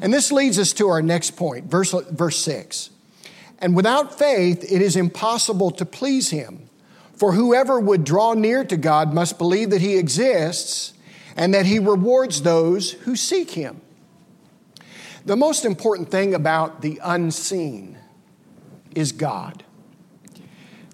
And 0.01 0.13
this 0.13 0.31
leads 0.31 0.59
us 0.59 0.73
to 0.73 0.89
our 0.89 1.01
next 1.01 1.31
point, 1.31 1.65
verse, 1.65 1.91
verse 2.11 2.37
6. 2.37 2.91
And 3.59 3.75
without 3.75 4.17
faith, 4.17 4.63
it 4.71 4.81
is 4.81 4.95
impossible 4.95 5.71
to 5.71 5.85
please 5.85 6.29
him. 6.29 6.69
For 7.15 7.31
whoever 7.31 7.79
would 7.79 8.03
draw 8.03 8.33
near 8.33 8.63
to 8.65 8.77
God 8.77 9.13
must 9.13 9.39
believe 9.39 9.71
that 9.71 9.81
he 9.81 9.97
exists 9.97 10.93
and 11.35 11.53
that 11.53 11.65
he 11.65 11.79
rewards 11.79 12.43
those 12.43 12.91
who 12.91 13.15
seek 13.15 13.51
him. 13.51 13.81
The 15.25 15.35
most 15.35 15.65
important 15.65 16.09
thing 16.09 16.35
about 16.35 16.81
the 16.81 16.99
unseen 17.03 17.97
is 18.95 19.11
God. 19.11 19.63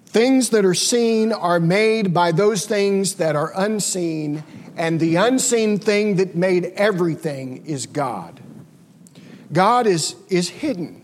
Things 0.06 0.50
that 0.50 0.64
are 0.64 0.74
seen 0.74 1.32
are 1.32 1.60
made 1.60 2.14
by 2.14 2.32
those 2.32 2.66
things 2.66 3.14
that 3.16 3.36
are 3.36 3.52
unseen, 3.56 4.44
and 4.76 5.00
the 5.00 5.16
unseen 5.16 5.78
thing 5.78 6.16
that 6.16 6.34
made 6.34 6.66
everything 6.76 7.66
is 7.66 7.86
God. 7.86 8.40
God 9.54 9.86
is, 9.86 10.16
is 10.28 10.50
hidden. 10.50 11.02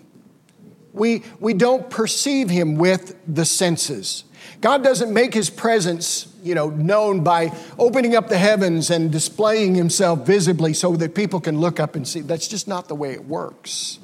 We, 0.93 1.23
we 1.39 1.55
don't 1.55 1.89
perceive 1.89 2.51
him 2.51 2.77
with 2.77 3.17
the 3.27 3.45
senses. 3.45 4.25
God 4.61 4.83
doesn't 4.83 5.13
make 5.13 5.33
his 5.33 5.49
presence, 5.49 6.35
you 6.43 6.55
know, 6.55 6.69
known 6.69 7.23
by 7.23 7.57
opening 7.79 8.17
up 8.17 8.29
the 8.29 8.37
heavens 8.37 8.91
and 8.91 9.11
displaying 9.11 9.75
himself 9.75 10.27
visibly 10.27 10.75
so 10.75 10.97
that 10.97 11.15
people 11.15 11.41
can 11.41 11.61
look 11.61 11.81
up 11.81 11.95
and 11.97 12.07
see. 12.07 12.21
That's 12.21 12.49
just 12.49 12.69
not 12.69 12.89
the 12.89 12.95
way 12.95 13.13
it 13.13 13.25
works. 13.25 14.01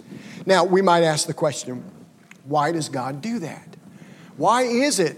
Now, 0.46 0.64
we 0.64 0.80
might 0.80 1.02
ask 1.02 1.26
the 1.26 1.34
question, 1.34 1.84
why 2.44 2.72
does 2.72 2.88
God 2.88 3.20
do 3.20 3.40
that? 3.40 3.76
Why 4.36 4.62
is 4.62 5.00
it 5.00 5.16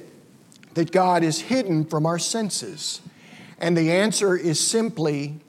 that 0.74 0.90
God 0.90 1.22
is 1.22 1.40
hidden 1.40 1.84
from 1.84 2.06
our 2.06 2.18
senses? 2.18 3.00
And 3.60 3.76
the 3.76 3.92
answer 3.92 4.36
is 4.36 4.58
simply 4.58 5.40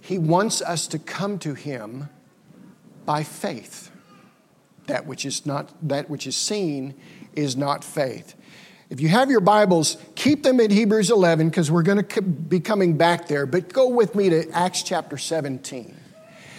He 0.00 0.18
wants 0.18 0.62
us 0.62 0.86
to 0.88 0.98
come 0.98 1.38
to 1.40 1.54
Him 1.54 2.08
by 3.08 3.22
faith. 3.22 3.90
That 4.86 5.06
which 5.06 5.24
is 5.24 5.46
not 5.46 5.72
that 5.88 6.10
which 6.10 6.26
is 6.26 6.36
seen 6.36 6.94
is 7.34 7.56
not 7.56 7.82
faith. 7.82 8.34
If 8.90 9.00
you 9.00 9.08
have 9.08 9.30
your 9.30 9.40
Bibles, 9.40 9.96
keep 10.14 10.42
them 10.42 10.60
in 10.60 10.70
Hebrews 10.70 11.10
11 11.10 11.48
because 11.48 11.70
we're 11.70 11.84
going 11.84 12.04
to 12.04 12.20
be 12.20 12.60
coming 12.60 12.98
back 12.98 13.26
there. 13.26 13.46
But 13.46 13.72
go 13.72 13.88
with 13.88 14.14
me 14.14 14.28
to 14.28 14.50
Acts 14.50 14.82
chapter 14.82 15.16
17. 15.16 15.96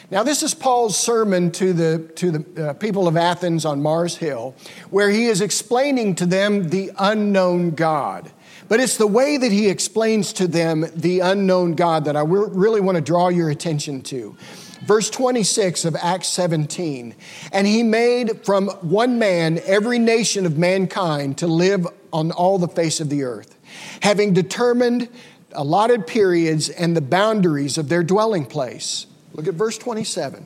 Now, 0.09 0.23
this 0.23 0.41
is 0.41 0.55
Paul's 0.55 0.97
sermon 0.97 1.51
to 1.51 1.71
the, 1.71 2.11
to 2.15 2.31
the 2.31 2.69
uh, 2.69 2.73
people 2.73 3.07
of 3.07 3.15
Athens 3.15 3.63
on 3.63 3.83
Mars 3.83 4.15
Hill, 4.15 4.55
where 4.89 5.11
he 5.11 5.27
is 5.27 5.41
explaining 5.41 6.15
to 6.15 6.25
them 6.25 6.69
the 6.69 6.91
unknown 6.97 7.71
God. 7.71 8.31
But 8.67 8.79
it's 8.79 8.97
the 8.97 9.05
way 9.05 9.37
that 9.37 9.51
he 9.51 9.69
explains 9.69 10.33
to 10.33 10.47
them 10.47 10.85
the 10.95 11.19
unknown 11.19 11.75
God 11.75 12.05
that 12.05 12.15
I 12.15 12.21
really 12.21 12.81
want 12.81 12.95
to 12.95 13.01
draw 13.01 13.27
your 13.27 13.51
attention 13.51 14.01
to. 14.03 14.35
Verse 14.81 15.09
26 15.09 15.85
of 15.85 15.95
Acts 15.95 16.27
17. 16.29 17.15
And 17.51 17.67
he 17.67 17.83
made 17.83 18.45
from 18.45 18.67
one 18.81 19.19
man 19.19 19.59
every 19.65 19.99
nation 19.99 20.45
of 20.45 20.57
mankind 20.57 21.37
to 21.39 21.47
live 21.47 21.87
on 22.11 22.31
all 22.31 22.57
the 22.57 22.67
face 22.67 22.99
of 22.99 23.09
the 23.09 23.23
earth, 23.23 23.57
having 24.01 24.33
determined 24.33 25.09
allotted 25.51 26.07
periods 26.07 26.69
and 26.69 26.95
the 26.95 27.01
boundaries 27.01 27.77
of 27.77 27.89
their 27.89 28.03
dwelling 28.03 28.45
place 28.45 29.05
Look 29.33 29.47
at 29.47 29.53
verse 29.53 29.77
27. 29.77 30.45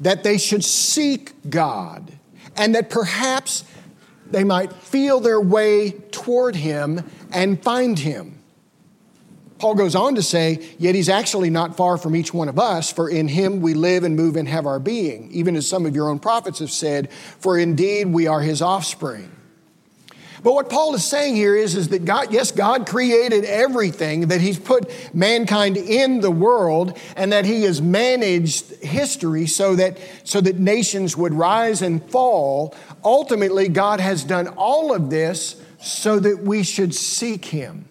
That 0.00 0.24
they 0.24 0.38
should 0.38 0.64
seek 0.64 1.32
God 1.48 2.12
and 2.56 2.74
that 2.74 2.90
perhaps 2.90 3.64
they 4.30 4.44
might 4.44 4.72
feel 4.72 5.20
their 5.20 5.40
way 5.40 5.92
toward 6.10 6.56
Him 6.56 7.08
and 7.30 7.62
find 7.62 7.98
Him. 7.98 8.41
Paul 9.62 9.76
goes 9.76 9.94
on 9.94 10.16
to 10.16 10.22
say, 10.24 10.58
Yet 10.80 10.96
He's 10.96 11.08
actually 11.08 11.48
not 11.48 11.76
far 11.76 11.96
from 11.96 12.16
each 12.16 12.34
one 12.34 12.48
of 12.48 12.58
us, 12.58 12.90
for 12.90 13.08
in 13.08 13.28
Him 13.28 13.60
we 13.60 13.74
live 13.74 14.02
and 14.02 14.16
move 14.16 14.34
and 14.34 14.48
have 14.48 14.66
our 14.66 14.80
being, 14.80 15.30
even 15.30 15.54
as 15.54 15.68
some 15.68 15.86
of 15.86 15.94
your 15.94 16.08
own 16.08 16.18
prophets 16.18 16.58
have 16.58 16.72
said, 16.72 17.12
for 17.12 17.56
indeed 17.56 18.08
we 18.08 18.26
are 18.26 18.40
His 18.40 18.60
offspring. 18.60 19.30
But 20.42 20.54
what 20.54 20.68
Paul 20.68 20.96
is 20.96 21.04
saying 21.04 21.36
here 21.36 21.54
is, 21.54 21.76
is 21.76 21.90
that 21.90 22.04
God, 22.04 22.32
yes, 22.32 22.50
God 22.50 22.88
created 22.88 23.44
everything, 23.44 24.26
that 24.26 24.40
He's 24.40 24.58
put 24.58 24.90
mankind 25.14 25.76
in 25.76 26.22
the 26.22 26.32
world, 26.32 26.98
and 27.14 27.30
that 27.30 27.44
He 27.44 27.62
has 27.62 27.80
managed 27.80 28.82
history 28.82 29.46
so 29.46 29.76
that, 29.76 29.96
so 30.24 30.40
that 30.40 30.58
nations 30.58 31.16
would 31.16 31.34
rise 31.34 31.82
and 31.82 32.04
fall. 32.10 32.74
Ultimately, 33.04 33.68
God 33.68 34.00
has 34.00 34.24
done 34.24 34.48
all 34.48 34.92
of 34.92 35.08
this 35.08 35.54
so 35.80 36.18
that 36.18 36.42
we 36.42 36.64
should 36.64 36.96
seek 36.96 37.44
Him. 37.44 37.88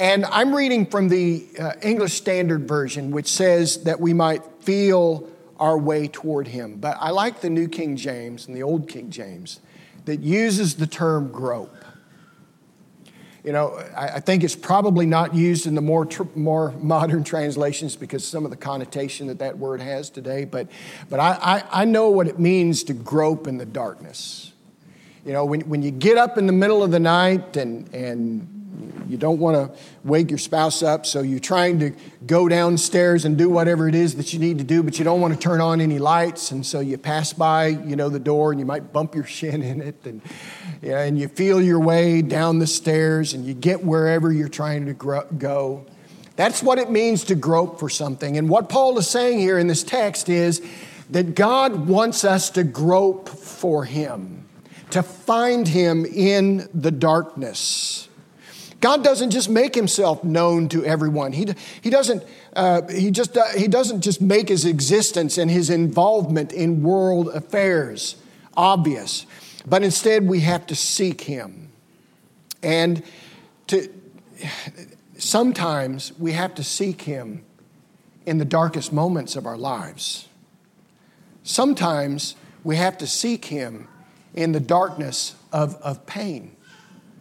And 0.00 0.24
I'm 0.24 0.54
reading 0.54 0.86
from 0.86 1.10
the 1.10 1.46
uh, 1.58 1.72
English 1.82 2.14
Standard 2.14 2.66
Version, 2.66 3.10
which 3.10 3.28
says 3.28 3.84
that 3.84 4.00
we 4.00 4.14
might 4.14 4.42
feel 4.60 5.28
our 5.58 5.76
way 5.76 6.08
toward 6.08 6.48
Him. 6.48 6.76
But 6.76 6.96
I 6.98 7.10
like 7.10 7.42
the 7.42 7.50
New 7.50 7.68
King 7.68 7.98
James 7.98 8.46
and 8.46 8.56
the 8.56 8.62
Old 8.62 8.88
King 8.88 9.10
James 9.10 9.60
that 10.06 10.20
uses 10.20 10.76
the 10.76 10.86
term 10.86 11.30
grope. 11.30 11.76
You 13.44 13.52
know, 13.52 13.78
I, 13.94 14.06
I 14.08 14.20
think 14.20 14.42
it's 14.42 14.56
probably 14.56 15.04
not 15.04 15.34
used 15.34 15.66
in 15.66 15.74
the 15.74 15.82
more, 15.82 16.06
tr- 16.06 16.22
more 16.34 16.70
modern 16.80 17.22
translations 17.22 17.94
because 17.94 18.26
some 18.26 18.46
of 18.46 18.50
the 18.50 18.56
connotation 18.56 19.26
that 19.26 19.40
that 19.40 19.58
word 19.58 19.82
has 19.82 20.08
today, 20.08 20.46
but, 20.46 20.68
but 21.10 21.20
I, 21.20 21.36
I, 21.42 21.82
I 21.82 21.84
know 21.84 22.08
what 22.08 22.26
it 22.26 22.38
means 22.38 22.84
to 22.84 22.94
grope 22.94 23.46
in 23.46 23.58
the 23.58 23.66
darkness. 23.66 24.54
You 25.26 25.34
know, 25.34 25.44
when, 25.44 25.60
when 25.68 25.82
you 25.82 25.90
get 25.90 26.16
up 26.16 26.38
in 26.38 26.46
the 26.46 26.54
middle 26.54 26.82
of 26.82 26.90
the 26.90 27.00
night 27.00 27.58
and, 27.58 27.86
and 27.94 28.59
you 29.08 29.16
don't 29.16 29.38
want 29.38 29.56
to 29.56 29.78
wake 30.04 30.30
your 30.30 30.38
spouse 30.38 30.82
up, 30.82 31.06
so 31.06 31.20
you're 31.20 31.40
trying 31.40 31.78
to 31.80 31.92
go 32.26 32.48
downstairs 32.48 33.24
and 33.24 33.36
do 33.36 33.48
whatever 33.48 33.88
it 33.88 33.94
is 33.94 34.16
that 34.16 34.32
you 34.32 34.38
need 34.38 34.58
to 34.58 34.64
do, 34.64 34.82
but 34.82 34.98
you 34.98 35.04
don't 35.04 35.20
want 35.20 35.34
to 35.34 35.40
turn 35.40 35.60
on 35.60 35.80
any 35.80 35.98
lights, 35.98 36.50
and 36.50 36.64
so 36.64 36.80
you 36.80 36.98
pass 36.98 37.32
by, 37.32 37.66
you 37.66 37.96
know, 37.96 38.08
the 38.08 38.18
door, 38.18 38.50
and 38.50 38.60
you 38.60 38.66
might 38.66 38.92
bump 38.92 39.14
your 39.14 39.24
shin 39.38 39.62
in 39.62 39.80
it, 39.80 39.96
and 40.04 40.20
yeah, 40.82 41.00
and 41.00 41.18
you 41.18 41.28
feel 41.28 41.60
your 41.60 41.80
way 41.80 42.22
down 42.22 42.58
the 42.58 42.66
stairs, 42.66 43.34
and 43.34 43.44
you 43.44 43.54
get 43.54 43.84
wherever 43.84 44.32
you're 44.32 44.48
trying 44.48 44.86
to 44.86 44.94
go. 44.94 45.86
That's 46.36 46.62
what 46.62 46.78
it 46.78 46.90
means 46.90 47.24
to 47.24 47.34
grope 47.34 47.78
for 47.78 47.90
something. 47.90 48.38
And 48.38 48.48
what 48.48 48.68
Paul 48.68 48.96
is 48.98 49.08
saying 49.08 49.40
here 49.40 49.58
in 49.58 49.66
this 49.66 49.82
text 49.82 50.28
is 50.30 50.62
that 51.10 51.34
God 51.34 51.86
wants 51.86 52.24
us 52.24 52.50
to 52.50 52.64
grope 52.64 53.28
for 53.28 53.84
Him, 53.84 54.48
to 54.90 55.02
find 55.02 55.66
Him 55.66 56.06
in 56.06 56.68
the 56.72 56.90
darkness. 56.90 58.08
God 58.80 59.04
doesn't 59.04 59.30
just 59.30 59.50
make 59.50 59.74
himself 59.74 60.24
known 60.24 60.68
to 60.70 60.84
everyone. 60.84 61.32
He, 61.32 61.46
he, 61.82 61.90
doesn't, 61.90 62.24
uh, 62.56 62.88
he, 62.88 63.10
just, 63.10 63.36
uh, 63.36 63.44
he 63.56 63.68
doesn't 63.68 64.00
just 64.00 64.22
make 64.22 64.48
his 64.48 64.64
existence 64.64 65.36
and 65.36 65.50
his 65.50 65.68
involvement 65.68 66.52
in 66.52 66.82
world 66.82 67.28
affairs 67.28 68.16
obvious, 68.56 69.26
but 69.66 69.82
instead 69.82 70.26
we 70.26 70.40
have 70.40 70.66
to 70.66 70.74
seek 70.74 71.22
him. 71.22 71.70
And 72.62 73.02
to, 73.66 73.88
sometimes 75.18 76.12
we 76.18 76.32
have 76.32 76.54
to 76.54 76.64
seek 76.64 77.02
him 77.02 77.44
in 78.26 78.38
the 78.38 78.44
darkest 78.44 78.92
moments 78.92 79.36
of 79.36 79.46
our 79.46 79.58
lives. 79.58 80.28
Sometimes 81.42 82.34
we 82.64 82.76
have 82.76 82.96
to 82.98 83.06
seek 83.06 83.46
him 83.46 83.88
in 84.34 84.52
the 84.52 84.60
darkness 84.60 85.34
of, 85.52 85.74
of 85.76 86.06
pain 86.06 86.56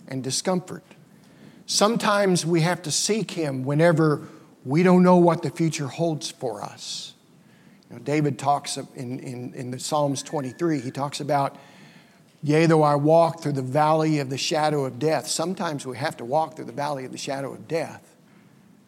and 0.08 0.24
discomfort. 0.24 0.84
Sometimes 1.70 2.48
we 2.48 2.62
have 2.62 2.82
to 2.82 2.92
seek 2.92 3.30
Him 3.30 3.64
whenever 3.64 4.28
we 4.66 4.82
don't 4.82 5.04
know 5.04 5.18
what 5.18 5.44
the 5.44 5.52
future 5.52 5.86
holds 5.86 6.32
for 6.32 6.64
us. 6.64 7.14
You 7.88 7.98
know, 7.98 8.02
David 8.02 8.40
talks 8.40 8.76
in, 8.78 9.20
in, 9.20 9.54
in 9.54 9.70
the 9.70 9.78
Psalms 9.78 10.24
23, 10.24 10.80
he 10.80 10.90
talks 10.90 11.20
about, 11.20 11.56
Yea, 12.42 12.66
though 12.66 12.82
I 12.82 12.96
walk 12.96 13.44
through 13.44 13.52
the 13.52 13.62
valley 13.62 14.18
of 14.18 14.32
the 14.32 14.38
shadow 14.38 14.84
of 14.84 14.98
death. 14.98 15.28
Sometimes 15.28 15.86
we 15.86 15.96
have 15.98 16.18
to 16.18 16.26
walk 16.26 16.56
through 16.56 16.66
the 16.66 16.72
valley 16.72 17.06
of 17.06 17.12
the 17.12 17.20
shadow 17.20 17.54
of 17.54 17.68
death 17.68 18.16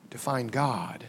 to 0.09 0.17
find 0.17 0.51
God. 0.51 1.05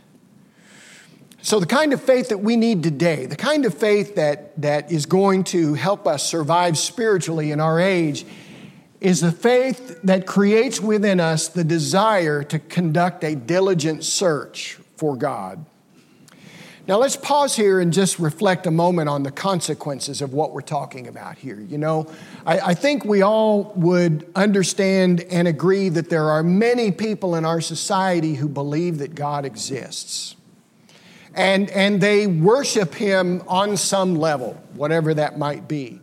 So, 1.41 1.59
the 1.59 1.65
kind 1.65 1.95
of 1.95 2.03
faith 2.03 2.29
that 2.29 2.39
we 2.39 2.57
need 2.57 2.83
today, 2.83 3.25
the 3.25 3.35
kind 3.35 3.65
of 3.65 3.73
faith 3.73 4.17
that, 4.17 4.61
that 4.61 4.93
is 4.93 5.07
going 5.07 5.45
to 5.45 5.73
help 5.73 6.07
us 6.07 6.23
survive 6.29 6.77
spiritually 6.77 7.51
in 7.51 7.61
our 7.61 7.81
age, 7.81 8.27
is 9.03 9.21
the 9.21 9.33
faith 9.33 10.01
that 10.03 10.27
creates 10.27 10.81
within 10.81 11.21
us 11.21 11.49
the 11.49 11.65
desire 11.65 12.43
to 12.45 12.59
conduct 12.59 13.25
a 13.25 13.35
diligent 13.35 14.05
search 14.05 14.79
for 14.97 15.17
God. 15.17 15.65
Now, 16.89 16.99
let's 16.99 17.15
pause 17.15 17.55
here 17.55 17.79
and 17.79 17.93
just 17.93 18.19
reflect 18.19 18.67
a 18.67 18.71
moment 18.73 19.09
on 19.09 19.23
the 19.23 19.31
consequences 19.31 20.21
of 20.21 20.33
what 20.33 20.53
we're 20.53 20.63
talking 20.63 21.07
about 21.07 21.39
here. 21.39 21.61
You 21.61 21.79
know, 21.79 22.09
I, 22.45 22.59
I, 22.59 22.75
think 22.75 23.05
we 23.05 23.23
all 23.23 23.73
would 23.77 24.29
understand 24.35 25.21
and 25.31 25.47
agree 25.47 25.91
that 25.91 26.11
there 26.11 26.29
are 26.29 26.43
many 26.43 26.91
people 26.91 27.37
in 27.37 27.45
our 27.45 27.61
society 27.61 28.35
who 28.35 28.49
believe 28.49 28.99
that 28.99 29.15
God 29.15 29.45
exists. 29.45 30.35
And, 31.35 31.71
and 31.71 32.01
they 32.01 32.27
worship 32.27 32.95
Him 32.95 33.45
on 33.47 33.77
some 33.77 34.17
level, 34.17 34.55
whatever 34.75 35.15
that 35.15 35.39
might 35.39 35.69
be 35.69 36.01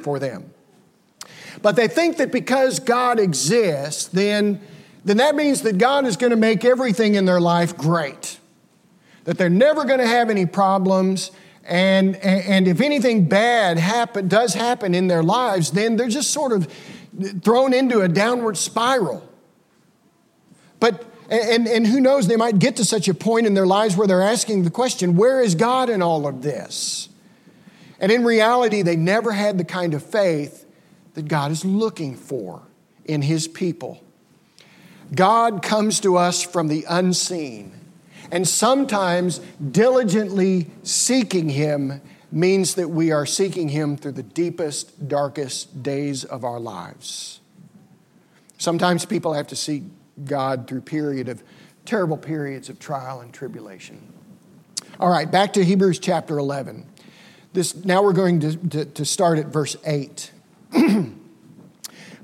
for 0.00 0.18
them. 0.18 0.53
But 1.64 1.76
they 1.76 1.88
think 1.88 2.18
that 2.18 2.30
because 2.30 2.78
God 2.78 3.18
exists, 3.18 4.08
then, 4.08 4.60
then 5.02 5.16
that 5.16 5.34
means 5.34 5.62
that 5.62 5.78
God 5.78 6.04
is 6.04 6.18
going 6.18 6.28
to 6.28 6.36
make 6.36 6.62
everything 6.62 7.14
in 7.14 7.24
their 7.24 7.40
life 7.40 7.74
great 7.74 8.38
that 9.24 9.38
they're 9.38 9.48
never 9.48 9.86
going 9.86 9.98
to 9.98 10.06
have 10.06 10.28
any 10.28 10.44
problems. 10.44 11.30
And, 11.64 12.16
and 12.16 12.68
if 12.68 12.82
anything 12.82 13.28
bad 13.28 13.78
happen, 13.78 14.28
does 14.28 14.52
happen 14.52 14.94
in 14.94 15.06
their 15.06 15.22
lives, 15.22 15.70
then 15.70 15.96
they're 15.96 16.08
just 16.08 16.32
sort 16.32 16.52
of 16.52 16.70
thrown 17.42 17.72
into 17.72 18.02
a 18.02 18.08
downward 18.08 18.58
spiral. 18.58 19.26
But, 20.80 21.02
and, 21.30 21.66
and 21.66 21.86
who 21.86 21.98
knows, 21.98 22.26
they 22.26 22.36
might 22.36 22.58
get 22.58 22.76
to 22.76 22.84
such 22.84 23.08
a 23.08 23.14
point 23.14 23.46
in 23.46 23.54
their 23.54 23.64
lives 23.64 23.96
where 23.96 24.06
they're 24.06 24.20
asking 24.20 24.64
the 24.64 24.70
question, 24.70 25.16
where 25.16 25.40
is 25.40 25.54
God 25.54 25.88
in 25.88 26.02
all 26.02 26.26
of 26.26 26.42
this? 26.42 27.08
And 27.98 28.12
in 28.12 28.22
reality, 28.22 28.82
they 28.82 28.96
never 28.96 29.32
had 29.32 29.56
the 29.56 29.64
kind 29.64 29.94
of 29.94 30.02
faith 30.02 30.63
that 31.14 31.28
God 31.28 31.50
is 31.50 31.64
looking 31.64 32.14
for 32.14 32.62
in 33.04 33.22
His 33.22 33.48
people. 33.48 34.02
God 35.14 35.62
comes 35.62 36.00
to 36.00 36.16
us 36.16 36.42
from 36.42 36.68
the 36.68 36.84
unseen. 36.88 37.72
And 38.30 38.48
sometimes 38.48 39.38
diligently 39.70 40.70
seeking 40.82 41.48
Him 41.50 42.00
means 42.32 42.74
that 42.74 42.88
we 42.88 43.12
are 43.12 43.26
seeking 43.26 43.68
Him 43.68 43.96
through 43.96 44.12
the 44.12 44.22
deepest, 44.22 45.08
darkest 45.08 45.82
days 45.82 46.24
of 46.24 46.44
our 46.44 46.58
lives. 46.58 47.40
Sometimes 48.58 49.04
people 49.04 49.34
have 49.34 49.46
to 49.48 49.56
seek 49.56 49.84
God 50.24 50.66
through 50.66 50.80
period 50.80 51.28
of 51.28 51.42
terrible 51.84 52.16
periods 52.16 52.68
of 52.68 52.78
trial 52.78 53.20
and 53.20 53.32
tribulation. 53.32 54.12
All 54.98 55.10
right, 55.10 55.30
back 55.30 55.52
to 55.54 55.64
Hebrews 55.64 55.98
chapter 55.98 56.38
11. 56.38 56.86
This, 57.52 57.84
now 57.84 58.02
we're 58.02 58.12
going 58.12 58.40
to, 58.40 58.56
to, 58.56 58.84
to 58.84 59.04
start 59.04 59.38
at 59.38 59.46
verse 59.46 59.76
8. 59.84 60.30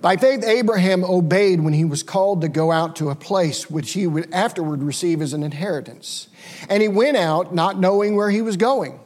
By 0.01 0.17
faith, 0.17 0.43
Abraham 0.45 1.05
obeyed 1.05 1.61
when 1.61 1.75
he 1.75 1.85
was 1.85 2.03
called 2.03 2.41
to 2.41 2.49
go 2.49 2.73
out 2.73 2.97
to 2.97 3.11
a 3.11 3.15
place 3.15 3.69
which 3.69 3.93
he 3.93 4.07
would 4.07 4.33
afterward 4.33 4.83
receive 4.83 5.21
as 5.21 5.35
an 5.35 5.43
inheritance. 5.43 6.29
And 6.69 6.83
he 6.83 6.89
went 6.89 7.19
out 7.19 7.55
not 7.55 7.79
knowing 7.79 8.17
where 8.17 8.31
he 8.31 8.41
was 8.41 8.57
going. 8.57 8.99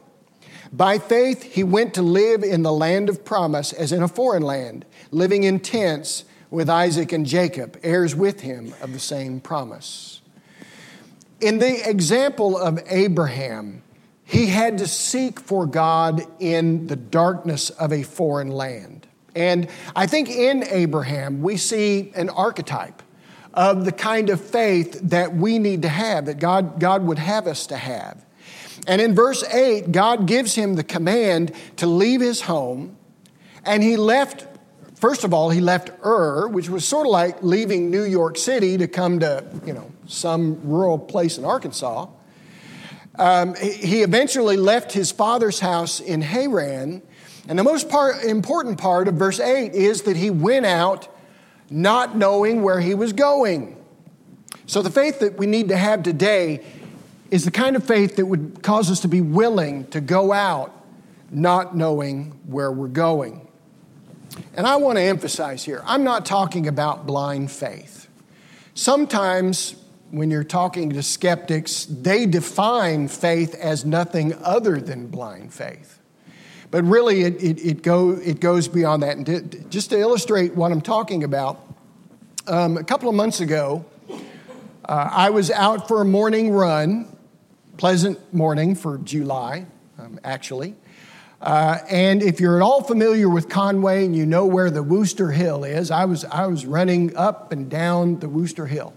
By 0.72 0.98
faith, 0.98 1.42
he 1.42 1.64
went 1.64 1.94
to 1.94 2.02
live 2.02 2.42
in 2.42 2.62
the 2.62 2.72
land 2.72 3.08
of 3.08 3.24
promise 3.24 3.72
as 3.72 3.92
in 3.92 4.02
a 4.02 4.08
foreign 4.08 4.42
land, 4.42 4.84
living 5.10 5.42
in 5.42 5.60
tents 5.60 6.24
with 6.50 6.70
Isaac 6.70 7.12
and 7.12 7.26
Jacob, 7.26 7.78
heirs 7.82 8.14
with 8.14 8.40
him 8.40 8.72
of 8.80 8.92
the 8.92 9.00
same 9.00 9.40
promise. 9.40 10.20
In 11.40 11.58
the 11.58 11.88
example 11.88 12.56
of 12.56 12.80
Abraham, 12.88 13.82
he 14.24 14.46
had 14.46 14.78
to 14.78 14.86
seek 14.86 15.40
for 15.40 15.66
God 15.66 16.22
in 16.40 16.86
the 16.86 16.96
darkness 16.96 17.70
of 17.70 17.92
a 17.92 18.02
foreign 18.02 18.50
land. 18.50 19.06
And 19.34 19.68
I 19.96 20.06
think 20.06 20.30
in 20.30 20.64
Abraham, 20.64 21.42
we 21.42 21.56
see 21.56 22.12
an 22.14 22.30
archetype 22.30 23.02
of 23.52 23.84
the 23.84 23.92
kind 23.92 24.30
of 24.30 24.40
faith 24.40 25.00
that 25.04 25.34
we 25.34 25.58
need 25.58 25.82
to 25.82 25.88
have, 25.88 26.26
that 26.26 26.38
God, 26.38 26.80
God 26.80 27.04
would 27.06 27.18
have 27.18 27.46
us 27.46 27.66
to 27.68 27.76
have. 27.76 28.24
And 28.86 29.00
in 29.00 29.14
verse 29.14 29.42
8, 29.44 29.92
God 29.92 30.26
gives 30.26 30.54
him 30.54 30.74
the 30.74 30.84
command 30.84 31.52
to 31.76 31.86
leave 31.86 32.20
his 32.20 32.42
home, 32.42 32.96
and 33.64 33.82
he 33.82 33.96
left, 33.96 34.46
first 34.96 35.24
of 35.24 35.32
all, 35.32 35.50
he 35.50 35.60
left 35.60 35.90
Ur, 36.04 36.48
which 36.48 36.68
was 36.68 36.86
sort 36.86 37.06
of 37.06 37.12
like 37.12 37.42
leaving 37.42 37.90
New 37.90 38.04
York 38.04 38.36
City 38.36 38.76
to 38.76 38.86
come 38.86 39.20
to, 39.20 39.44
you 39.64 39.72
know, 39.72 39.90
some 40.06 40.60
rural 40.68 40.98
place 40.98 41.38
in 41.38 41.44
Arkansas. 41.44 42.08
Um, 43.16 43.54
he 43.54 44.02
eventually 44.02 44.56
left 44.56 44.92
his 44.92 45.12
father's 45.12 45.60
house 45.60 46.00
in 46.00 46.20
Haran 46.20 47.00
and 47.48 47.58
the 47.58 47.64
most 47.64 47.88
part, 47.88 48.24
important 48.24 48.78
part 48.78 49.08
of 49.08 49.14
verse 49.14 49.40
8 49.40 49.72
is 49.72 50.02
that 50.02 50.16
he 50.16 50.30
went 50.30 50.66
out 50.66 51.08
not 51.70 52.16
knowing 52.16 52.62
where 52.62 52.80
he 52.80 52.94
was 52.94 53.12
going. 53.12 53.76
So, 54.66 54.80
the 54.80 54.90
faith 54.90 55.20
that 55.20 55.36
we 55.36 55.46
need 55.46 55.68
to 55.68 55.76
have 55.76 56.02
today 56.02 56.64
is 57.30 57.44
the 57.44 57.50
kind 57.50 57.76
of 57.76 57.84
faith 57.84 58.16
that 58.16 58.26
would 58.26 58.62
cause 58.62 58.90
us 58.90 59.00
to 59.00 59.08
be 59.08 59.20
willing 59.20 59.86
to 59.88 60.00
go 60.00 60.32
out 60.32 60.72
not 61.30 61.76
knowing 61.76 62.38
where 62.46 62.70
we're 62.70 62.88
going. 62.88 63.46
And 64.54 64.66
I 64.66 64.76
want 64.76 64.96
to 64.96 65.02
emphasize 65.02 65.64
here 65.64 65.82
I'm 65.84 66.04
not 66.04 66.24
talking 66.24 66.66
about 66.66 67.06
blind 67.06 67.50
faith. 67.50 68.08
Sometimes 68.74 69.76
when 70.10 70.30
you're 70.30 70.44
talking 70.44 70.90
to 70.90 71.02
skeptics, 71.02 71.86
they 71.86 72.24
define 72.24 73.08
faith 73.08 73.54
as 73.56 73.84
nothing 73.84 74.32
other 74.42 74.80
than 74.80 75.08
blind 75.08 75.52
faith. 75.52 75.98
But 76.74 76.86
really, 76.86 77.22
it, 77.22 77.40
it, 77.40 77.64
it, 77.64 77.82
go, 77.84 78.10
it 78.10 78.40
goes 78.40 78.66
beyond 78.66 79.04
that. 79.04 79.16
And 79.16 79.26
to, 79.26 79.42
just 79.70 79.90
to 79.90 79.96
illustrate 79.96 80.56
what 80.56 80.72
I'm 80.72 80.80
talking 80.80 81.22
about, 81.22 81.64
um, 82.48 82.76
a 82.76 82.82
couple 82.82 83.08
of 83.08 83.14
months 83.14 83.38
ago, 83.38 83.84
uh, 84.84 85.08
I 85.12 85.30
was 85.30 85.52
out 85.52 85.86
for 85.86 86.00
a 86.00 86.04
morning 86.04 86.50
run, 86.50 87.16
pleasant 87.76 88.34
morning 88.34 88.74
for 88.74 88.98
July, 88.98 89.66
um, 90.00 90.18
actually. 90.24 90.74
Uh, 91.40 91.78
and 91.88 92.20
if 92.24 92.40
you're 92.40 92.56
at 92.56 92.62
all 92.62 92.82
familiar 92.82 93.28
with 93.28 93.48
Conway 93.48 94.04
and 94.04 94.16
you 94.16 94.26
know 94.26 94.44
where 94.44 94.68
the 94.68 94.82
Wooster 94.82 95.30
Hill 95.30 95.62
is, 95.62 95.92
I 95.92 96.06
was, 96.06 96.24
I 96.24 96.48
was 96.48 96.66
running 96.66 97.16
up 97.16 97.52
and 97.52 97.70
down 97.70 98.18
the 98.18 98.28
Wooster 98.28 98.66
Hill. 98.66 98.94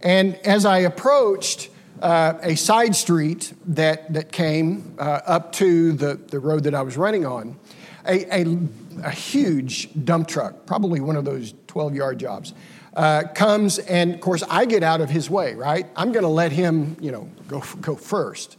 And 0.00 0.34
as 0.44 0.64
I 0.64 0.78
approached, 0.78 1.70
uh, 2.02 2.34
a 2.42 2.54
side 2.56 2.94
street 2.94 3.52
that, 3.66 4.12
that 4.12 4.32
came 4.32 4.94
uh, 4.98 5.20
up 5.26 5.52
to 5.52 5.92
the, 5.92 6.14
the 6.14 6.38
road 6.38 6.64
that 6.64 6.74
I 6.74 6.82
was 6.82 6.96
running 6.96 7.24
on, 7.24 7.58
a, 8.06 8.24
a, 8.34 8.58
a 9.02 9.10
huge 9.10 9.88
dump 10.04 10.28
truck, 10.28 10.66
probably 10.66 11.00
one 11.00 11.16
of 11.16 11.24
those 11.24 11.54
12 11.66 11.94
yard 11.94 12.18
jobs, 12.18 12.54
uh, 12.94 13.24
comes 13.34 13.78
and 13.78 14.14
of 14.14 14.20
course 14.20 14.42
I 14.48 14.64
get 14.64 14.82
out 14.82 15.00
of 15.00 15.10
his 15.10 15.28
way, 15.28 15.54
right? 15.54 15.86
I'm 15.96 16.12
going 16.12 16.22
to 16.22 16.28
let 16.28 16.52
him, 16.52 16.96
you 17.00 17.12
know, 17.12 17.28
go, 17.48 17.62
go 17.80 17.94
first. 17.94 18.56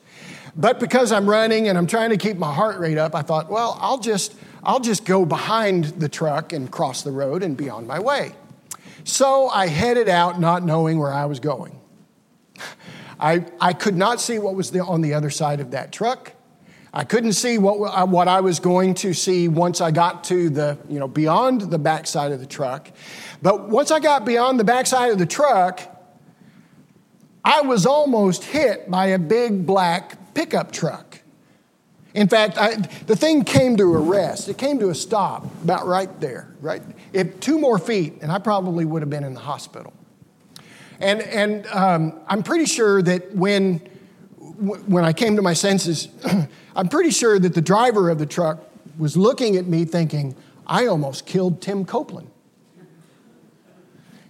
But 0.55 0.79
because 0.79 1.11
I'm 1.11 1.29
running 1.29 1.67
and 1.67 1.77
I'm 1.77 1.87
trying 1.87 2.09
to 2.09 2.17
keep 2.17 2.37
my 2.37 2.51
heart 2.51 2.79
rate 2.79 2.97
up, 2.97 3.13
I 3.13 3.21
thought, 3.21 3.49
well, 3.49 3.77
I'll 3.79 3.99
just, 3.99 4.35
I'll 4.63 4.79
just 4.79 5.05
go 5.05 5.25
behind 5.25 5.85
the 5.85 6.09
truck 6.09 6.51
and 6.51 6.71
cross 6.71 7.03
the 7.03 7.11
road 7.11 7.43
and 7.43 7.55
be 7.55 7.69
on 7.69 7.85
my 7.85 7.99
way. 7.99 8.33
So 9.03 9.49
I 9.49 9.67
headed 9.67 10.09
out 10.09 10.39
not 10.39 10.63
knowing 10.63 10.99
where 10.99 11.13
I 11.13 11.25
was 11.25 11.39
going. 11.39 11.79
I, 13.19 13.45
I 13.59 13.73
could 13.73 13.95
not 13.95 14.21
see 14.21 14.39
what 14.39 14.55
was 14.55 14.71
the, 14.71 14.83
on 14.83 15.01
the 15.01 15.13
other 15.13 15.29
side 15.29 15.59
of 15.59 15.71
that 15.71 15.91
truck. 15.91 16.33
I 16.93 17.03
couldn't 17.03 17.33
see 17.33 17.57
what, 17.57 17.75
uh, 17.77 18.05
what 18.05 18.27
I 18.27 18.41
was 18.41 18.59
going 18.59 18.93
to 18.95 19.13
see 19.13 19.47
once 19.47 19.81
I 19.81 19.91
got 19.91 20.23
to 20.25 20.49
the, 20.49 20.77
you 20.89 20.99
know, 20.99 21.07
beyond 21.07 21.61
the 21.61 21.77
backside 21.77 22.31
of 22.31 22.39
the 22.39 22.45
truck. 22.45 22.89
But 23.41 23.69
once 23.69 23.91
I 23.91 23.99
got 23.99 24.25
beyond 24.25 24.59
the 24.59 24.63
backside 24.63 25.11
of 25.11 25.19
the 25.19 25.25
truck, 25.25 25.81
I 27.43 27.61
was 27.61 27.85
almost 27.85 28.43
hit 28.43 28.89
by 28.89 29.07
a 29.07 29.19
big 29.19 29.65
black 29.65 30.33
pickup 30.33 30.71
truck. 30.71 31.19
In 32.13 32.27
fact, 32.27 32.57
I, 32.57 32.75
the 33.05 33.15
thing 33.15 33.43
came 33.43 33.77
to 33.77 33.93
a 33.93 33.99
rest. 33.99 34.49
It 34.49 34.57
came 34.57 34.79
to 34.79 34.89
a 34.89 34.95
stop 34.95 35.45
about 35.63 35.85
right 35.85 36.19
there, 36.19 36.49
right? 36.61 36.81
If 37.13 37.39
two 37.39 37.59
more 37.59 37.77
feet, 37.77 38.19
and 38.21 38.31
I 38.31 38.39
probably 38.39 38.85
would 38.85 39.01
have 39.03 39.09
been 39.09 39.23
in 39.23 39.35
the 39.35 39.39
hospital. 39.39 39.93
And, 40.99 41.21
and 41.21 41.67
um, 41.67 42.19
I'm 42.27 42.43
pretty 42.43 42.65
sure 42.65 43.01
that 43.01 43.35
when, 43.35 43.79
when 44.37 45.05
I 45.05 45.13
came 45.13 45.35
to 45.35 45.41
my 45.41 45.53
senses, 45.53 46.07
I'm 46.75 46.89
pretty 46.89 47.11
sure 47.11 47.37
that 47.39 47.53
the 47.53 47.61
driver 47.61 48.09
of 48.09 48.19
the 48.19 48.25
truck 48.25 48.63
was 48.97 49.15
looking 49.15 49.55
at 49.57 49.67
me 49.67 49.85
thinking, 49.85 50.35
I 50.65 50.87
almost 50.87 51.25
killed 51.25 51.61
Tim 51.61 51.85
Copeland. 51.85 52.29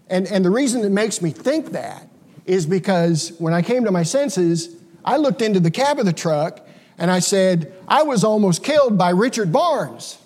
And, 0.10 0.27
and 0.27 0.43
the 0.43 0.49
reason 0.49 0.84
it 0.84 0.91
makes 0.91 1.21
me 1.21 1.32
think 1.32 1.71
that 1.71 2.08
is 2.45 2.65
because 2.65 3.34
when 3.39 3.53
I 3.53 3.62
came 3.62 3.84
to 3.86 3.91
my 3.91 4.03
senses, 4.03 4.75
I 5.03 5.17
looked 5.17 5.41
into 5.41 5.60
the 5.60 5.71
cab 5.71 5.99
of 5.99 6.06
the 6.06 6.13
truck 6.13 6.65
and 6.97 7.12
I 7.12 7.19
said, 7.19 7.73
I 7.88 8.03
was 8.03 8.23
almost 8.23 8.63
killed 8.63 8.97
by 8.97 9.10
Richard 9.10 9.51
Barnes. 9.51 10.17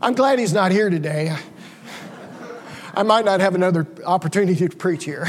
I'm 0.00 0.14
glad 0.14 0.38
he's 0.38 0.52
not 0.52 0.70
here 0.70 0.90
today. 0.90 1.36
I 2.98 3.04
might 3.04 3.24
not 3.24 3.38
have 3.38 3.54
another 3.54 3.86
opportunity 4.04 4.68
to 4.68 4.76
preach 4.76 5.04
here. 5.04 5.28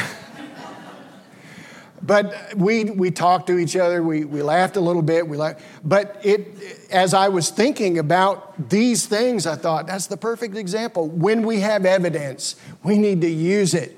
but 2.02 2.34
we, 2.56 2.86
we 2.86 3.12
talked 3.12 3.46
to 3.46 3.60
each 3.60 3.76
other, 3.76 4.02
we, 4.02 4.26
we 4.26 4.42
laughed 4.42 4.76
a 4.76 4.82
little 4.82 5.04
bit, 5.04 5.28
we 5.28 5.38
laughed. 5.38 5.62
but 5.84 6.20
it, 6.24 6.88
as 6.90 7.14
I 7.14 7.30
was 7.30 7.52
thinking 7.52 8.00
about 8.00 8.72
these 8.72 9.06
things, 9.06 9.46
I 9.46 9.56
thought 9.56 9.86
that's 9.86 10.08
the 10.08 10.18
perfect 10.18 10.58
example. 10.58 11.10
When 11.10 11.46
we 11.46 11.60
have 11.60 11.86
evidence, 11.86 12.56
we 12.82 12.98
need 12.98 13.22
to 13.22 13.30
use 13.30 13.76
it. 13.76 13.96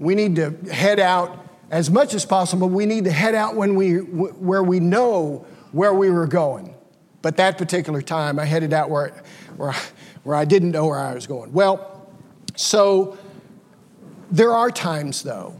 we 0.00 0.16
need 0.16 0.34
to 0.34 0.50
head 0.72 0.98
out 0.98 1.46
as 1.70 1.88
much 1.88 2.12
as 2.12 2.26
possible. 2.26 2.68
We 2.68 2.86
need 2.86 3.04
to 3.04 3.12
head 3.12 3.36
out 3.36 3.54
when 3.54 3.76
we, 3.76 3.98
where 3.98 4.64
we 4.64 4.80
know 4.80 5.46
where 5.70 5.94
we 5.94 6.10
were 6.10 6.26
going. 6.26 6.74
But 7.22 7.36
that 7.36 7.56
particular 7.56 8.02
time, 8.02 8.40
I 8.40 8.46
headed 8.46 8.72
out 8.72 8.90
where, 8.90 9.10
where, 9.56 9.76
where 10.24 10.34
I 10.34 10.44
didn't 10.44 10.72
know 10.72 10.86
where 10.86 10.98
I 10.98 11.14
was 11.14 11.28
going. 11.28 11.52
Well, 11.52 11.95
so 12.56 13.16
there 14.30 14.52
are 14.52 14.70
times, 14.70 15.22
though, 15.22 15.54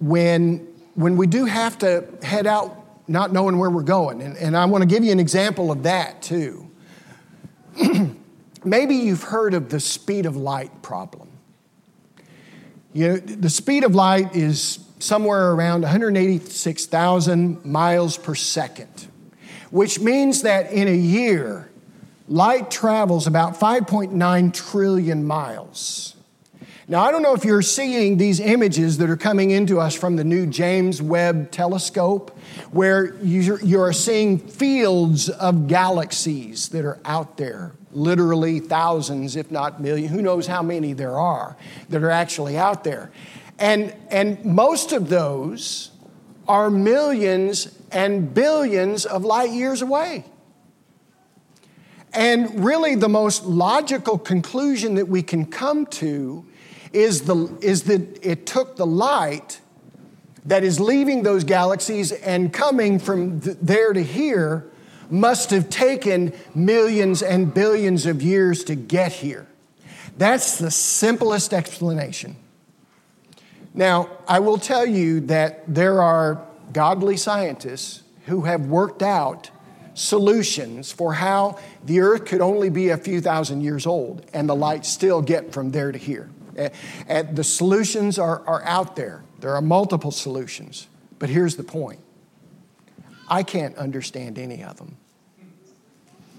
when, 0.00 0.66
when 0.94 1.16
we 1.16 1.26
do 1.26 1.44
have 1.44 1.78
to 1.78 2.04
head 2.22 2.46
out 2.46 2.76
not 3.08 3.32
knowing 3.32 3.58
where 3.58 3.70
we're 3.70 3.82
going. 3.82 4.22
And, 4.22 4.36
and 4.36 4.56
I 4.56 4.64
want 4.66 4.82
to 4.82 4.86
give 4.88 5.04
you 5.04 5.10
an 5.10 5.20
example 5.20 5.72
of 5.72 5.82
that, 5.82 6.22
too. 6.22 6.70
Maybe 8.64 8.94
you've 8.94 9.24
heard 9.24 9.52
of 9.52 9.68
the 9.68 9.80
speed 9.80 10.26
of 10.26 10.36
light 10.36 10.82
problem. 10.82 11.28
You 12.92 13.08
know, 13.08 13.16
the 13.16 13.50
speed 13.50 13.84
of 13.84 13.94
light 13.94 14.34
is 14.36 14.78
somewhere 15.00 15.52
around 15.52 15.82
186,000 15.82 17.64
miles 17.64 18.16
per 18.16 18.34
second, 18.34 19.08
which 19.70 19.98
means 19.98 20.42
that 20.42 20.72
in 20.72 20.86
a 20.88 20.96
year, 20.96 21.70
light 22.28 22.70
travels 22.70 23.26
about 23.26 23.58
5.9 23.58 24.52
trillion 24.52 25.24
miles. 25.24 26.16
Now, 26.90 27.04
I 27.04 27.12
don't 27.12 27.22
know 27.22 27.34
if 27.34 27.44
you're 27.44 27.62
seeing 27.62 28.16
these 28.16 28.40
images 28.40 28.98
that 28.98 29.08
are 29.08 29.16
coming 29.16 29.52
into 29.52 29.78
us 29.78 29.94
from 29.94 30.16
the 30.16 30.24
new 30.24 30.44
James 30.44 31.00
Webb 31.00 31.52
telescope, 31.52 32.36
where 32.72 33.14
you're, 33.22 33.92
seeing 33.92 34.40
fields 34.40 35.28
of 35.28 35.68
galaxies 35.68 36.70
that 36.70 36.84
are 36.84 36.98
out 37.04 37.36
there, 37.36 37.76
literally 37.92 38.58
thousands, 38.58 39.36
if 39.36 39.52
not 39.52 39.80
millions, 39.80 40.10
who 40.10 40.20
knows 40.20 40.48
how 40.48 40.62
many 40.62 40.92
there 40.92 41.16
are 41.16 41.56
that 41.90 42.02
are 42.02 42.10
actually 42.10 42.58
out 42.58 42.82
there. 42.82 43.12
And, 43.60 43.94
and 44.10 44.44
most 44.44 44.90
of 44.90 45.08
those 45.08 45.92
are 46.48 46.70
millions 46.70 47.72
and 47.92 48.34
billions 48.34 49.06
of 49.06 49.24
light 49.24 49.52
years 49.52 49.80
away. 49.80 50.24
And 52.12 52.64
really, 52.64 52.96
the 52.96 53.08
most 53.08 53.44
logical 53.44 54.18
conclusion 54.18 54.96
that 54.96 55.06
we 55.06 55.22
can 55.22 55.46
come 55.46 55.86
to 55.86 56.46
is, 56.92 57.22
the, 57.22 57.56
is 57.60 57.84
that 57.84 58.24
it 58.26 58.46
took 58.46 58.76
the 58.76 58.86
light 58.86 59.60
that 60.46 60.64
is 60.64 60.80
leaving 60.80 61.22
those 61.22 61.44
galaxies 61.44 62.12
and 62.12 62.52
coming 62.52 62.98
from 62.98 63.40
th- 63.40 63.56
there 63.60 63.92
to 63.92 64.02
here 64.02 64.66
must 65.10 65.50
have 65.50 65.68
taken 65.68 66.32
millions 66.54 67.22
and 67.22 67.52
billions 67.52 68.06
of 68.06 68.22
years 68.22 68.64
to 68.64 68.74
get 68.74 69.12
here. 69.12 69.46
That's 70.16 70.58
the 70.58 70.70
simplest 70.70 71.52
explanation. 71.52 72.36
Now, 73.74 74.10
I 74.26 74.40
will 74.40 74.58
tell 74.58 74.86
you 74.86 75.20
that 75.20 75.62
there 75.72 76.02
are 76.02 76.44
godly 76.72 77.16
scientists 77.16 78.02
who 78.26 78.42
have 78.42 78.66
worked 78.66 79.02
out 79.02 79.50
solutions 79.94 80.92
for 80.92 81.14
how 81.14 81.58
the 81.84 82.00
earth 82.00 82.24
could 82.24 82.40
only 82.40 82.70
be 82.70 82.88
a 82.88 82.96
few 82.96 83.20
thousand 83.20 83.60
years 83.60 83.86
old 83.86 84.24
and 84.32 84.48
the 84.48 84.54
light 84.54 84.86
still 84.86 85.20
get 85.20 85.52
from 85.52 85.70
there 85.70 85.92
to 85.92 85.98
here. 85.98 86.30
The 87.08 87.44
solutions 87.44 88.18
are, 88.18 88.46
are 88.46 88.62
out 88.64 88.96
there. 88.96 89.22
There 89.40 89.54
are 89.54 89.62
multiple 89.62 90.10
solutions. 90.10 90.86
But 91.18 91.28
here's 91.28 91.56
the 91.56 91.62
point 91.62 92.00
I 93.28 93.42
can't 93.42 93.76
understand 93.76 94.38
any 94.38 94.64
of 94.64 94.76
them. 94.76 94.96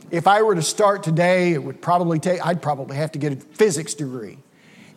If 0.09 0.27
I 0.27 0.41
were 0.41 0.55
to 0.55 0.61
start 0.61 1.03
today, 1.03 1.53
it 1.53 1.63
would 1.63 1.81
probably 1.81 2.19
take, 2.19 2.45
I'd 2.45 2.61
probably 2.61 2.97
have 2.97 3.13
to 3.13 3.19
get 3.19 3.31
a 3.31 3.35
physics 3.37 3.93
degree 3.93 4.37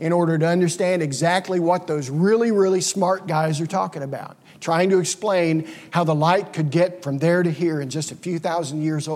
in 0.01 0.13
order 0.13 0.37
to 0.37 0.47
understand 0.47 1.03
exactly 1.03 1.61
what 1.61 1.87
those 1.87 2.11
really, 2.11 2.51
really 2.51 2.81
smart 2.81 3.29
guys 3.29 3.61
are 3.61 3.67
talking 3.67 4.03
about. 4.03 4.37
Trying 4.59 4.91
to 4.91 4.99
explain 4.99 5.69
how 5.91 6.03
the 6.03 6.15
light 6.15 6.53
could 6.53 6.71
get 6.71 7.03
from 7.03 7.19
there 7.19 7.43
to 7.43 7.51
here 7.51 7.81
in 7.81 7.91
just 7.91 8.11
a 8.11 8.17
few 8.17 8.41
thousand 8.41 8.83
years, 8.83 9.09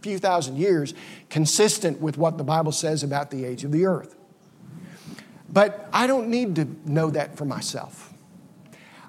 few 0.00 0.18
thousand 0.18 0.58
years, 0.58 0.94
consistent 1.28 2.00
with 2.00 2.18
what 2.18 2.38
the 2.38 2.44
Bible 2.44 2.72
says 2.72 3.02
about 3.02 3.30
the 3.30 3.44
age 3.44 3.64
of 3.64 3.72
the 3.72 3.86
earth. 3.86 4.14
But 5.56 5.88
I 5.90 6.06
don't 6.06 6.28
need 6.28 6.56
to 6.56 6.68
know 6.84 7.08
that 7.08 7.38
for 7.38 7.46
myself. 7.46 8.12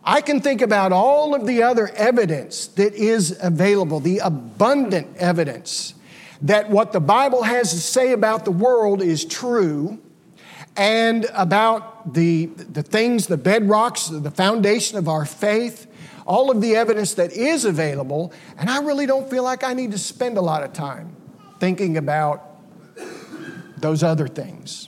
I 0.02 0.22
can 0.22 0.40
think 0.40 0.62
about 0.62 0.94
all 0.94 1.36
of 1.36 1.46
the 1.46 1.64
other 1.64 1.90
evidence 1.90 2.68
that 2.68 2.94
is 2.94 3.38
available, 3.42 4.00
the 4.00 4.20
abundant 4.20 5.18
evidence 5.18 5.94
that 6.42 6.70
what 6.70 6.94
the 6.94 7.02
Bible 7.02 7.44
has 7.44 7.72
to 7.72 7.82
say 7.82 8.14
about 8.14 8.46
the 8.46 8.52
world 8.52 9.02
is 9.02 9.26
true 9.26 10.00
and 10.78 11.26
about 11.34 12.14
the, 12.14 12.46
the 12.46 12.82
things, 12.82 13.28
the 13.28 13.38
bedrocks, 13.38 14.08
the 14.24 14.32
foundation 14.32 14.98
of 14.98 15.10
our 15.10 15.26
faith, 15.26 15.86
all 16.26 16.50
of 16.50 16.62
the 16.62 16.78
evidence 16.78 17.16
that 17.16 17.34
is 17.34 17.66
available. 17.66 18.32
And 18.58 18.70
I 18.70 18.82
really 18.84 19.06
don't 19.06 19.30
feel 19.30 19.44
like 19.44 19.66
I 19.66 19.74
need 19.74 19.92
to 19.92 19.98
spend 19.98 20.38
a 20.38 20.42
lot 20.42 20.64
of 20.64 20.72
time 20.72 21.14
thinking 21.60 21.98
about 21.98 22.42
those 23.76 24.02
other 24.02 24.30
things. 24.30 24.88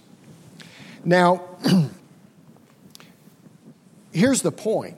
Now, 1.04 1.49
here's 4.12 4.42
the 4.42 4.52
point 4.52 4.98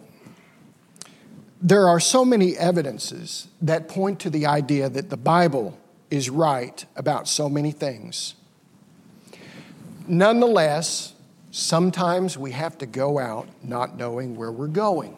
there 1.61 1.87
are 1.87 1.99
so 1.99 2.25
many 2.25 2.57
evidences 2.57 3.47
that 3.61 3.87
point 3.87 4.19
to 4.21 4.29
the 4.31 4.47
idea 4.47 4.89
that 4.89 5.09
the 5.11 5.17
Bible 5.17 5.77
is 6.09 6.29
right 6.29 6.83
about 6.95 7.27
so 7.27 7.47
many 7.47 7.71
things. 7.71 8.33
Nonetheless, 10.07 11.13
sometimes 11.51 12.37
we 12.37 12.51
have 12.51 12.77
to 12.79 12.87
go 12.87 13.19
out 13.19 13.47
not 13.63 13.95
knowing 13.95 14.35
where 14.35 14.51
we're 14.51 14.67
going. 14.67 15.15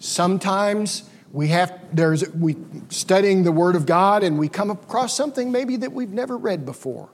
Sometimes 0.00 1.08
we 1.32 1.48
have 1.48 1.80
there's 1.92 2.28
we 2.30 2.56
studying 2.88 3.44
the 3.44 3.52
word 3.52 3.76
of 3.76 3.86
God 3.86 4.22
and 4.24 4.38
we 4.38 4.48
come 4.48 4.70
across 4.70 5.16
something 5.16 5.52
maybe 5.52 5.76
that 5.76 5.92
we've 5.92 6.10
never 6.10 6.36
read 6.36 6.66
before. 6.66 7.08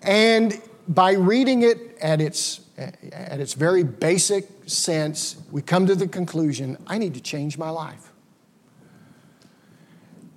And 0.00 0.60
by 0.88 1.12
reading 1.12 1.62
it 1.62 1.98
at 2.00 2.20
its, 2.20 2.60
at 2.76 3.40
its 3.40 3.52
very 3.52 3.84
basic 3.84 4.48
sense, 4.66 5.36
we 5.50 5.62
come 5.62 5.86
to 5.86 5.94
the 5.94 6.08
conclusion 6.08 6.78
I 6.86 6.98
need 6.98 7.14
to 7.14 7.20
change 7.20 7.58
my 7.58 7.70
life. 7.70 8.10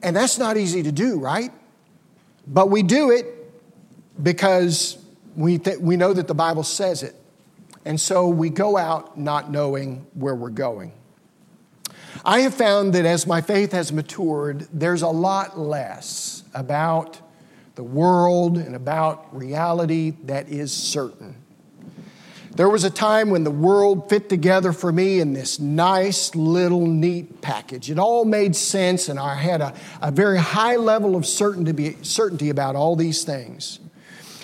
And 0.04 0.16
that's 0.16 0.38
not 0.38 0.58
easy 0.58 0.84
to 0.84 0.92
do, 0.92 1.20
right? 1.20 1.52
But 2.48 2.70
we 2.70 2.84
do 2.84 3.12
it 3.12 3.26
because 4.22 4.98
we, 5.36 5.58
th- 5.58 5.78
we 5.78 5.96
know 5.96 6.14
that 6.14 6.28
the 6.28 6.36
Bible 6.36 6.64
says 6.64 7.04
it. 7.04 7.16
And 7.86 8.00
so 8.00 8.28
we 8.28 8.50
go 8.50 8.78
out 8.78 9.18
not 9.18 9.52
knowing 9.52 10.06
where 10.14 10.36
we're 10.36 10.50
going. 10.50 10.94
I 12.26 12.42
have 12.42 12.54
found 12.54 12.94
that 12.94 13.06
as 13.06 13.26
my 13.26 13.42
faith 13.42 13.72
has 13.72 13.92
matured, 13.92 14.68
there's 14.74 15.02
a 15.02 15.08
lot 15.08 15.58
less 15.58 16.44
about 16.54 17.18
the 17.76 17.84
world 17.84 18.58
and 18.58 18.76
about 18.76 19.36
reality 19.36 20.12
that 20.26 20.50
is 20.50 20.72
certain. 20.72 21.36
There 22.56 22.68
was 22.68 22.84
a 22.84 22.90
time 22.90 23.30
when 23.30 23.46
the 23.46 23.52
world 23.52 24.10
fit 24.10 24.28
together 24.28 24.74
for 24.74 24.92
me 24.92 25.22
in 25.22 25.32
this 25.32 25.58
nice 25.60 26.36
little 26.36 26.86
neat 26.86 27.42
package. 27.42 27.90
It 27.90 27.98
all 27.98 28.26
made 28.26 28.58
sense, 28.58 29.08
and 29.08 29.18
I 29.18 29.36
had 29.36 29.62
a, 29.62 29.74
a 30.02 30.12
very 30.12 30.38
high 30.38 30.76
level 30.76 31.16
of 31.16 31.26
certainty, 31.26 31.96
certainty 32.02 32.50
about 32.50 32.76
all 32.76 32.98
these 32.98 33.24
things. 33.24 33.80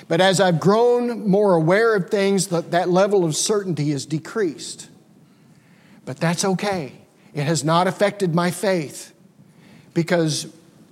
But 0.08 0.22
as 0.22 0.40
I've 0.40 0.60
grown 0.60 1.28
more 1.30 1.56
aware 1.56 1.96
of 1.96 2.10
things, 2.10 2.48
that, 2.48 2.72
that 2.72 2.88
level 2.88 3.26
of 3.26 3.36
certainty 3.36 3.92
has 3.92 4.06
decreased. 4.06 4.90
But 6.06 6.18
that's 6.18 6.46
okay. 6.46 6.94
It 7.34 7.44
has 7.44 7.66
not 7.66 7.88
affected 7.88 8.34
my 8.34 8.52
faith 8.52 9.14
because 9.94 10.48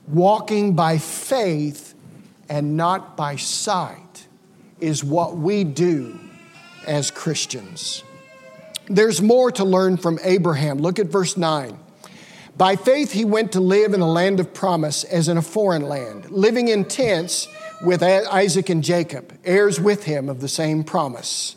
walking 0.07 0.75
by 0.75 0.97
faith 0.97 1.84
and 2.49 2.77
not 2.77 3.17
by 3.17 3.35
sight 3.35 4.27
is 4.79 5.03
what 5.03 5.37
we 5.37 5.63
do 5.63 6.19
as 6.85 7.11
Christians. 7.11 8.03
There's 8.87 9.21
more 9.21 9.51
to 9.51 9.63
learn 9.63 9.97
from 9.97 10.19
Abraham. 10.23 10.77
Look 10.77 10.99
at 10.99 11.07
verse 11.07 11.37
9. 11.37 11.79
By 12.57 12.75
faith, 12.75 13.11
he 13.11 13.25
went 13.25 13.51
to 13.53 13.59
live 13.59 13.93
in 13.93 14.01
a 14.01 14.09
land 14.09 14.39
of 14.39 14.53
promise 14.53 15.03
as 15.03 15.27
in 15.27 15.37
a 15.37 15.41
foreign 15.41 15.81
land, 15.81 16.29
living 16.31 16.67
in 16.67 16.85
tents 16.85 17.47
with 17.81 18.01
Isaac 18.01 18.69
and 18.69 18.83
Jacob, 18.83 19.37
heirs 19.43 19.79
with 19.79 20.05
him 20.05 20.29
of 20.29 20.39
the 20.39 20.47
same 20.47 20.83
promise. 20.83 21.55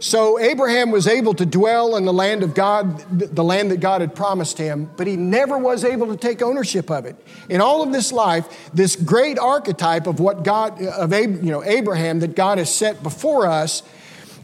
So 0.00 0.38
Abraham 0.38 0.90
was 0.90 1.06
able 1.06 1.34
to 1.34 1.44
dwell 1.44 1.96
in 1.96 2.06
the 2.06 2.12
land 2.12 2.42
of 2.42 2.54
God, 2.54 3.04
the 3.10 3.44
land 3.44 3.70
that 3.70 3.80
God 3.80 4.00
had 4.00 4.14
promised 4.14 4.56
him, 4.56 4.90
but 4.96 5.06
he 5.06 5.14
never 5.14 5.58
was 5.58 5.84
able 5.84 6.06
to 6.06 6.16
take 6.16 6.40
ownership 6.40 6.90
of 6.90 7.04
it. 7.04 7.16
In 7.50 7.60
all 7.60 7.82
of 7.82 7.92
this 7.92 8.10
life, 8.10 8.70
this 8.72 8.96
great 8.96 9.38
archetype 9.38 10.06
of 10.06 10.18
what 10.18 10.42
God, 10.42 10.82
uh, 10.82 10.90
of 10.92 11.12
you 11.12 11.50
know, 11.52 11.62
Abraham 11.62 12.20
that 12.20 12.34
God 12.34 12.56
has 12.56 12.74
set 12.74 13.02
before 13.02 13.46
us, 13.46 13.82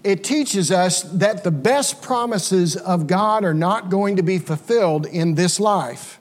it 0.05 0.23
teaches 0.23 0.71
us 0.71 1.01
that 1.05 1.43
the 1.43 1.51
best 1.51 2.03
promises 2.03 2.77
of 2.77 3.07
God 3.07 3.43
are 3.43 3.55
not 3.55 3.89
going 3.89 4.17
to 4.17 4.23
be 4.23 4.39
fulfilled 4.39 5.07
in 5.07 5.37
this 5.37 5.59
life. 5.59 6.21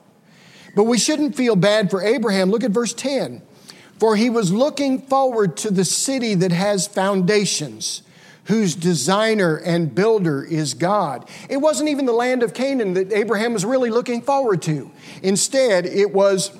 But 0.74 0.84
we 0.84 0.96
shouldn't 0.96 1.36
feel 1.36 1.56
bad 1.56 1.90
for 1.90 2.02
Abraham. 2.02 2.50
Look 2.50 2.64
at 2.64 2.70
verse 2.70 2.94
10. 2.94 3.42
For 3.98 4.16
he 4.16 4.30
was 4.30 4.50
looking 4.50 5.02
forward 5.02 5.58
to 5.58 5.70
the 5.70 5.84
city 5.84 6.34
that 6.36 6.52
has 6.52 6.86
foundations 6.86 8.02
whose 8.46 8.74
designer 8.74 9.56
and 9.56 9.94
builder 9.94 10.44
is 10.44 10.74
God. 10.74 11.28
It 11.48 11.58
wasn't 11.58 11.88
even 11.88 12.06
the 12.06 12.12
land 12.12 12.42
of 12.42 12.54
Canaan 12.54 12.94
that 12.94 13.12
Abraham 13.12 13.52
was 13.52 13.64
really 13.64 13.90
looking 13.90 14.22
forward 14.22 14.62
to. 14.62 14.90
Instead, 15.22 15.86
it 15.86 16.12
was 16.12 16.56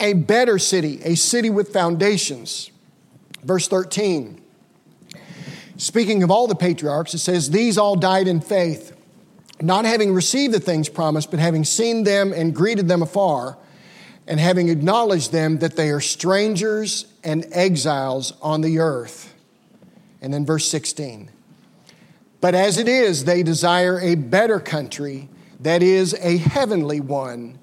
a 0.00 0.12
better 0.12 0.58
city, 0.58 1.00
a 1.02 1.16
city 1.16 1.50
with 1.50 1.72
foundations. 1.72 2.70
Verse 3.42 3.68
13. 3.68 4.40
Speaking 5.76 6.22
of 6.22 6.30
all 6.30 6.46
the 6.46 6.54
patriarchs, 6.54 7.14
it 7.14 7.18
says, 7.18 7.50
These 7.50 7.78
all 7.78 7.96
died 7.96 8.28
in 8.28 8.40
faith, 8.40 8.96
not 9.60 9.84
having 9.84 10.14
received 10.14 10.54
the 10.54 10.60
things 10.60 10.88
promised, 10.88 11.32
but 11.32 11.40
having 11.40 11.64
seen 11.64 12.04
them 12.04 12.32
and 12.32 12.54
greeted 12.54 12.86
them 12.86 13.02
afar, 13.02 13.58
and 14.28 14.38
having 14.38 14.68
acknowledged 14.68 15.32
them 15.32 15.58
that 15.58 15.74
they 15.74 15.90
are 15.90 16.00
strangers 16.00 17.06
and 17.24 17.44
exiles 17.50 18.34
on 18.40 18.60
the 18.60 18.78
earth. 18.78 19.33
And 20.24 20.32
then 20.32 20.46
verse 20.46 20.66
16. 20.70 21.30
But 22.40 22.54
as 22.54 22.78
it 22.78 22.88
is, 22.88 23.26
they 23.26 23.42
desire 23.42 24.00
a 24.00 24.14
better 24.14 24.58
country, 24.58 25.28
that 25.60 25.82
is, 25.82 26.14
a 26.14 26.38
heavenly 26.38 26.98
one. 26.98 27.58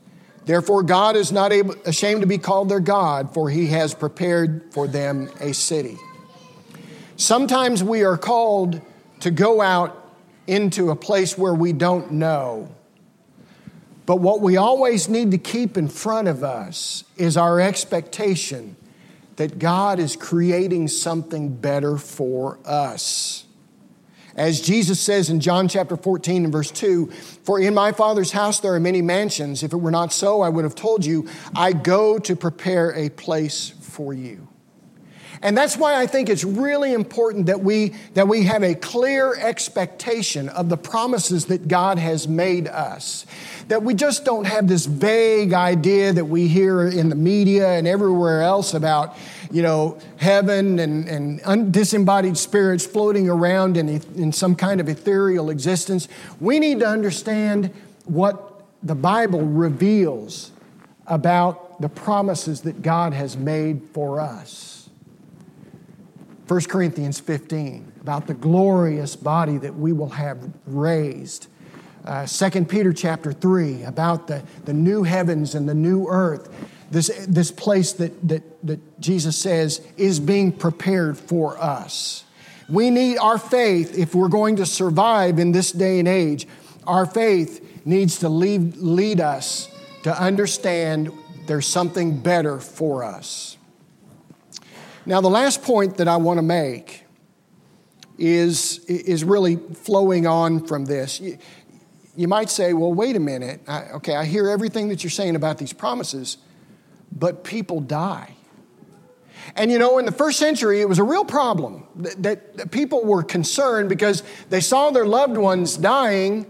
Therefore, 0.46 0.84
God 0.84 1.16
is 1.16 1.32
not 1.32 1.52
able, 1.52 1.74
ashamed 1.88 2.22
to 2.22 2.28
be 2.28 2.38
called 2.38 2.70
their 2.70 2.80
God, 2.80 3.34
for 3.34 3.50
he 3.50 3.66
has 3.68 3.96
prepared 3.96 4.72
for 4.72 4.88
them 4.88 5.28
a 5.40 5.56
city. 5.56 5.98
Sometimes 7.16 7.84
we 7.84 8.04
are 8.04 8.16
called 8.16 8.80
to 9.22 9.32
go 9.32 9.60
out 9.60 10.14
into 10.46 10.92
a 10.92 10.96
place 10.96 11.36
where 11.36 11.56
we 11.56 11.74
don't 11.74 12.12
know. 12.12 12.70
But 14.06 14.18
what 14.18 14.40
we 14.40 14.56
always 14.58 15.10
need 15.10 15.32
to 15.32 15.40
keep 15.40 15.78
in 15.78 15.88
front 15.88 16.28
of 16.28 16.44
us 16.44 17.06
is 17.18 17.38
our 17.38 17.60
expectation 17.60 18.76
that 19.36 19.60
God 19.60 20.00
is 20.00 20.16
creating 20.16 20.88
something 20.88 21.56
better 21.56 21.98
for 21.98 22.60
us. 22.66 23.46
As 24.36 24.62
Jesus 24.62 25.00
says 25.00 25.30
in 25.30 25.40
John 25.40 25.68
chapter 25.68 25.98
14 25.98 26.46
and 26.46 26.54
verse 26.54 26.72
2, 26.72 27.08
For 27.44 27.60
in 27.60 27.74
my 27.74 27.92
Father's 27.92 28.32
house 28.32 28.60
there 28.60 28.74
are 28.74 28.80
many 28.80 29.02
mansions. 29.02 29.62
If 29.62 29.74
it 29.74 29.78
were 29.78 29.92
not 29.92 30.14
so, 30.14 30.42
I 30.42 30.50
would 30.50 30.64
have 30.64 30.76
told 30.76 31.06
you, 31.06 31.28
I 31.56 31.74
go 31.74 32.18
to 32.20 32.36
prepare 32.36 32.92
a 32.96 33.10
place 33.10 33.74
for 33.82 34.14
you. 34.14 34.48
And 35.44 35.58
that's 35.58 35.76
why 35.76 36.00
I 36.00 36.06
think 36.06 36.30
it's 36.30 36.44
really 36.44 36.94
important 36.94 37.48
that 37.48 37.62
we, 37.62 37.96
that 38.14 38.28
we 38.28 38.44
have 38.44 38.62
a 38.62 38.76
clear 38.76 39.36
expectation 39.36 40.50
of 40.50 40.70
the 40.70 40.78
promises 40.78 41.46
that 41.46 41.68
God 41.68 41.98
has 41.98 42.28
made 42.28 42.68
us. 42.68 43.26
That 43.68 43.82
we 43.82 43.96
just 43.96 44.24
don't 44.24 44.46
have 44.46 44.68
this 44.68 44.86
vague 44.86 45.54
idea 45.54 46.14
that 46.14 46.26
we 46.26 46.48
hear 46.48 46.88
in 46.88 47.10
the 47.10 47.16
media 47.16 47.70
and 47.70 47.88
everywhere 47.88 48.44
else 48.44 48.76
about, 48.76 49.18
you 49.50 49.64
know, 49.64 49.98
heaven 50.18 50.78
and, 50.78 51.08
and 51.08 51.74
disembodied 51.74 52.38
spirits 52.38 52.86
floating 52.86 53.28
around 53.28 53.78
in, 53.78 53.90
in 54.16 54.32
some 54.32 54.56
kind 54.56 54.80
of 54.80 54.88
ethereal 54.90 55.50
existence. 55.50 56.08
We 56.40 56.60
need 56.60 56.82
to 56.82 56.88
understand 56.88 57.72
what 58.06 58.64
the 58.84 58.96
Bible 58.96 59.42
reveals 59.42 60.52
about 61.08 61.82
the 61.82 61.90
promises 61.90 62.62
that 62.62 62.84
God 62.84 63.14
has 63.14 63.36
made 63.36 63.82
for 63.92 64.20
us. 64.20 64.71
1 66.52 66.60
Corinthians 66.64 67.18
15, 67.18 67.94
about 68.02 68.28
the 68.28 68.34
glorious 68.34 69.16
body 69.16 69.58
that 69.58 69.74
we 69.74 69.94
will 69.94 70.10
have 70.10 70.52
raised. 70.66 71.48
Uh, 72.04 72.26
2 72.26 72.66
Peter 72.66 72.92
chapter 72.92 73.32
3, 73.32 73.84
about 73.84 74.28
the, 74.28 74.44
the 74.66 74.74
new 74.74 75.04
heavens 75.04 75.56
and 75.56 75.70
the 75.70 75.74
new 75.74 76.08
earth. 76.10 76.54
This, 76.92 77.26
this 77.26 77.52
place 77.52 77.94
that, 77.94 78.28
that, 78.28 78.44
that 78.68 79.00
Jesus 79.00 79.38
says 79.38 79.80
is 79.96 80.20
being 80.20 80.52
prepared 80.52 81.18
for 81.18 81.58
us. 81.58 82.26
We 82.68 82.90
need 82.90 83.18
our 83.20 83.38
faith 83.38 83.98
if 83.98 84.14
we're 84.14 84.28
going 84.28 84.58
to 84.58 84.66
survive 84.66 85.40
in 85.40 85.54
this 85.54 85.72
day 85.72 86.00
and 86.00 86.08
age. 86.10 86.50
Our 86.86 87.06
faith 87.06 87.86
needs 87.86 88.20
to 88.20 88.28
lead, 88.28 88.76
lead 88.76 89.22
us 89.22 89.70
to 90.04 90.22
understand 90.22 91.14
there's 91.48 91.66
something 91.66 92.20
better 92.20 92.60
for 92.60 93.06
us. 93.06 93.56
Now, 95.06 95.20
the 95.20 95.30
last 95.30 95.64
point 95.64 95.98
that 95.98 96.08
I 96.08 96.18
want 96.18 96.38
to 96.38 96.44
make 96.44 97.04
is, 98.18 98.80
is 98.86 99.24
really 99.24 99.56
flowing 99.56 100.28
on 100.28 100.66
from 100.68 100.86
this. 100.86 101.20
You, 101.20 101.38
you 102.16 102.28
might 102.28 102.50
say, 102.50 102.74
well, 102.74 102.94
wait 102.94 103.16
a 103.16 103.20
minute. 103.20 103.62
I, 103.68 103.84
okay, 103.94 104.16
I 104.16 104.26
hear 104.26 104.48
everything 104.48 104.90
that 104.90 105.04
you're 105.04 105.12
saying 105.12 105.36
about 105.36 105.58
these 105.58 105.74
promises, 105.74 106.38
but 107.12 107.44
people 107.44 107.80
die. 107.80 108.36
And 109.56 109.72
you 109.72 109.80
know, 109.80 109.98
in 109.98 110.06
the 110.06 110.12
first 110.12 110.38
century, 110.38 110.82
it 110.82 110.90
was 110.90 111.00
a 111.00 111.04
real 111.04 111.26
problem 111.26 111.88
that, 111.96 112.22
that, 112.22 112.58
that 112.58 112.72
people 112.72 113.04
were 113.04 113.24
concerned 113.24 113.90
because 113.90 114.22
they 114.50 114.62
saw 114.62 114.92
their 114.92 115.06
loved 115.06 115.36
ones 115.36 115.78
dying 115.78 116.46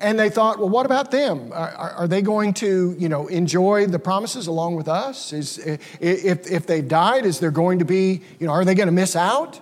and 0.00 0.18
they 0.18 0.30
thought, 0.30 0.58
well, 0.58 0.68
what 0.68 0.86
about 0.86 1.10
them? 1.10 1.52
Are, 1.52 1.70
are, 1.70 2.08
they 2.08 2.22
going 2.22 2.54
to, 2.54 2.94
you 2.98 3.08
know, 3.08 3.26
enjoy 3.28 3.86
the 3.86 3.98
promises 3.98 4.46
along 4.46 4.76
with 4.76 4.88
us? 4.88 5.32
Is, 5.32 5.58
if, 5.58 6.50
if 6.50 6.66
they've 6.66 6.86
died, 6.86 7.24
is 7.24 7.40
there 7.40 7.50
going 7.50 7.78
to 7.80 7.84
be, 7.84 8.22
you 8.38 8.46
know, 8.46 8.52
are 8.52 8.64
they 8.64 8.74
going 8.74 8.88
to 8.88 8.92
miss 8.92 9.16
out? 9.16 9.60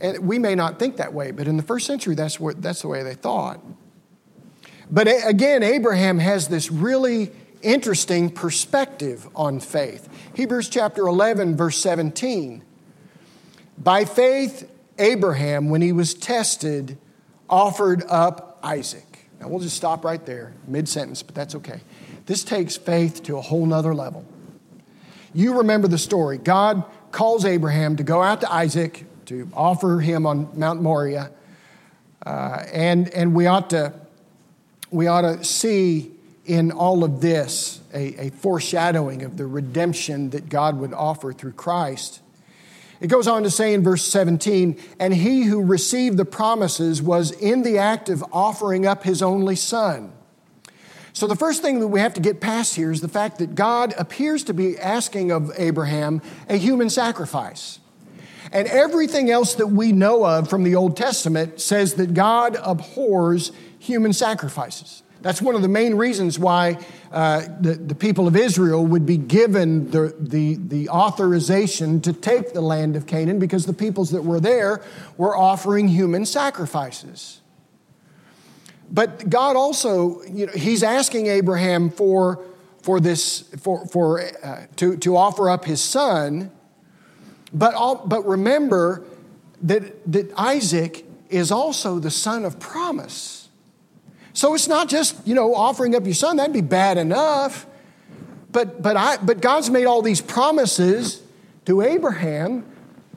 And 0.00 0.18
we 0.18 0.38
may 0.38 0.54
not 0.54 0.78
think 0.78 0.96
that 0.96 1.14
way, 1.14 1.30
but 1.30 1.46
in 1.46 1.56
the 1.56 1.62
first 1.62 1.86
century, 1.86 2.14
that's, 2.14 2.38
what, 2.38 2.60
that's 2.60 2.82
the 2.82 2.88
way 2.88 3.02
they 3.02 3.14
thought. 3.14 3.60
But 4.90 5.08
again, 5.26 5.62
Abraham 5.62 6.18
has 6.18 6.48
this 6.48 6.70
really 6.70 7.32
interesting 7.62 8.30
perspective 8.30 9.28
on 9.34 9.60
faith. 9.60 10.08
Hebrews 10.34 10.68
chapter 10.68 11.06
11, 11.06 11.56
verse 11.56 11.78
17. 11.78 12.62
By 13.78 14.04
faith, 14.04 14.70
Abraham, 14.98 15.70
when 15.70 15.80
he 15.80 15.92
was 15.92 16.14
tested, 16.14 16.98
offered 17.48 18.04
up 18.08 18.58
Isaac. 18.62 19.13
Now, 19.40 19.48
we'll 19.48 19.60
just 19.60 19.76
stop 19.76 20.04
right 20.04 20.24
there, 20.24 20.52
mid 20.66 20.88
sentence, 20.88 21.22
but 21.22 21.34
that's 21.34 21.54
okay. 21.56 21.80
This 22.26 22.44
takes 22.44 22.76
faith 22.76 23.22
to 23.24 23.36
a 23.36 23.40
whole 23.40 23.66
nother 23.66 23.94
level. 23.94 24.24
You 25.34 25.58
remember 25.58 25.88
the 25.88 25.98
story. 25.98 26.38
God 26.38 26.84
calls 27.10 27.44
Abraham 27.44 27.96
to 27.96 28.02
go 28.02 28.22
out 28.22 28.40
to 28.42 28.52
Isaac 28.52 29.04
to 29.26 29.48
offer 29.54 30.00
him 30.00 30.26
on 30.26 30.48
Mount 30.58 30.80
Moriah. 30.80 31.30
Uh, 32.24 32.64
and, 32.72 33.08
and 33.10 33.34
we, 33.34 33.46
ought 33.46 33.70
to, 33.70 33.92
we 34.90 35.06
ought 35.06 35.22
to 35.22 35.44
see 35.44 36.12
in 36.44 36.72
all 36.72 37.04
of 37.04 37.20
this 37.20 37.80
a, 37.92 38.26
a 38.26 38.30
foreshadowing 38.30 39.22
of 39.22 39.36
the 39.36 39.46
redemption 39.46 40.30
that 40.30 40.48
God 40.48 40.78
would 40.78 40.92
offer 40.92 41.32
through 41.32 41.52
Christ. 41.52 42.20
It 43.04 43.08
goes 43.10 43.28
on 43.28 43.42
to 43.42 43.50
say 43.50 43.74
in 43.74 43.82
verse 43.82 44.02
17, 44.02 44.80
and 44.98 45.12
he 45.12 45.42
who 45.42 45.62
received 45.62 46.16
the 46.16 46.24
promises 46.24 47.02
was 47.02 47.32
in 47.32 47.62
the 47.62 47.76
act 47.76 48.08
of 48.08 48.24
offering 48.32 48.86
up 48.86 49.02
his 49.02 49.20
only 49.20 49.56
son. 49.56 50.10
So, 51.12 51.26
the 51.26 51.36
first 51.36 51.60
thing 51.60 51.80
that 51.80 51.88
we 51.88 52.00
have 52.00 52.14
to 52.14 52.22
get 52.22 52.40
past 52.40 52.76
here 52.76 52.90
is 52.90 53.02
the 53.02 53.08
fact 53.08 53.40
that 53.40 53.54
God 53.54 53.92
appears 53.98 54.42
to 54.44 54.54
be 54.54 54.78
asking 54.78 55.32
of 55.32 55.52
Abraham 55.58 56.22
a 56.48 56.56
human 56.56 56.88
sacrifice. 56.88 57.78
And 58.50 58.66
everything 58.68 59.30
else 59.30 59.56
that 59.56 59.66
we 59.66 59.92
know 59.92 60.24
of 60.24 60.48
from 60.48 60.64
the 60.64 60.74
Old 60.74 60.96
Testament 60.96 61.60
says 61.60 61.96
that 61.96 62.14
God 62.14 62.56
abhors 62.62 63.52
human 63.78 64.14
sacrifices. 64.14 65.02
That's 65.24 65.40
one 65.40 65.54
of 65.54 65.62
the 65.62 65.68
main 65.68 65.94
reasons 65.94 66.38
why 66.38 66.76
uh, 67.10 67.46
the, 67.58 67.72
the 67.76 67.94
people 67.94 68.28
of 68.28 68.36
Israel 68.36 68.84
would 68.84 69.06
be 69.06 69.16
given 69.16 69.90
the, 69.90 70.14
the, 70.20 70.56
the 70.56 70.90
authorization 70.90 72.02
to 72.02 72.12
take 72.12 72.52
the 72.52 72.60
land 72.60 72.94
of 72.94 73.06
Canaan 73.06 73.38
because 73.38 73.64
the 73.64 73.72
peoples 73.72 74.10
that 74.10 74.22
were 74.22 74.38
there 74.38 74.82
were 75.16 75.34
offering 75.34 75.88
human 75.88 76.26
sacrifices. 76.26 77.40
But 78.90 79.30
God 79.30 79.56
also, 79.56 80.22
you 80.24 80.44
know, 80.44 80.52
He's 80.52 80.82
asking 80.82 81.28
Abraham 81.28 81.88
for, 81.88 82.44
for 82.82 83.00
this, 83.00 83.48
for, 83.62 83.86
for, 83.86 84.20
uh, 84.20 84.66
to, 84.76 84.98
to 84.98 85.16
offer 85.16 85.48
up 85.48 85.64
his 85.64 85.80
son. 85.80 86.52
But, 87.50 87.72
all, 87.72 88.06
but 88.06 88.26
remember 88.26 89.06
that, 89.62 90.12
that 90.12 90.30
Isaac 90.36 91.06
is 91.30 91.50
also 91.50 91.98
the 91.98 92.10
son 92.10 92.44
of 92.44 92.60
promise. 92.60 93.43
So 94.34 94.54
it's 94.54 94.68
not 94.68 94.88
just, 94.88 95.26
you 95.26 95.34
know, 95.34 95.54
offering 95.54 95.94
up 95.94 96.04
your 96.04 96.14
son, 96.14 96.36
that'd 96.36 96.52
be 96.52 96.60
bad 96.60 96.98
enough. 96.98 97.66
But, 98.52 98.82
but, 98.82 98.96
I, 98.96 99.16
but 99.16 99.40
God's 99.40 99.70
made 99.70 99.86
all 99.86 100.02
these 100.02 100.20
promises 100.20 101.22
to 101.66 101.80
Abraham 101.80 102.66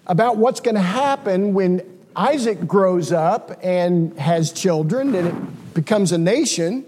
about 0.05 0.37
what's 0.37 0.61
going 0.61 0.75
to 0.75 0.81
happen 0.81 1.53
when 1.53 1.81
Isaac 2.15 2.65
grows 2.67 3.11
up 3.11 3.59
and 3.61 4.17
has 4.17 4.51
children 4.51 5.13
and 5.15 5.27
it 5.27 5.73
becomes 5.73 6.11
a 6.11 6.17
nation. 6.17 6.85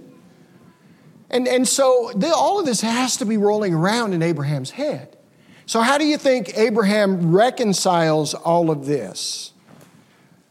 And, 1.29 1.47
and 1.47 1.67
so 1.67 2.11
the, 2.15 2.33
all 2.33 2.59
of 2.59 2.65
this 2.65 2.81
has 2.81 3.17
to 3.17 3.25
be 3.25 3.37
rolling 3.37 3.73
around 3.73 4.13
in 4.13 4.21
Abraham's 4.21 4.71
head. 4.71 5.17
So, 5.65 5.81
how 5.81 5.99
do 5.99 6.05
you 6.05 6.17
think 6.17 6.57
Abraham 6.57 7.31
reconciles 7.31 8.33
all 8.33 8.71
of 8.71 8.87
this? 8.87 9.53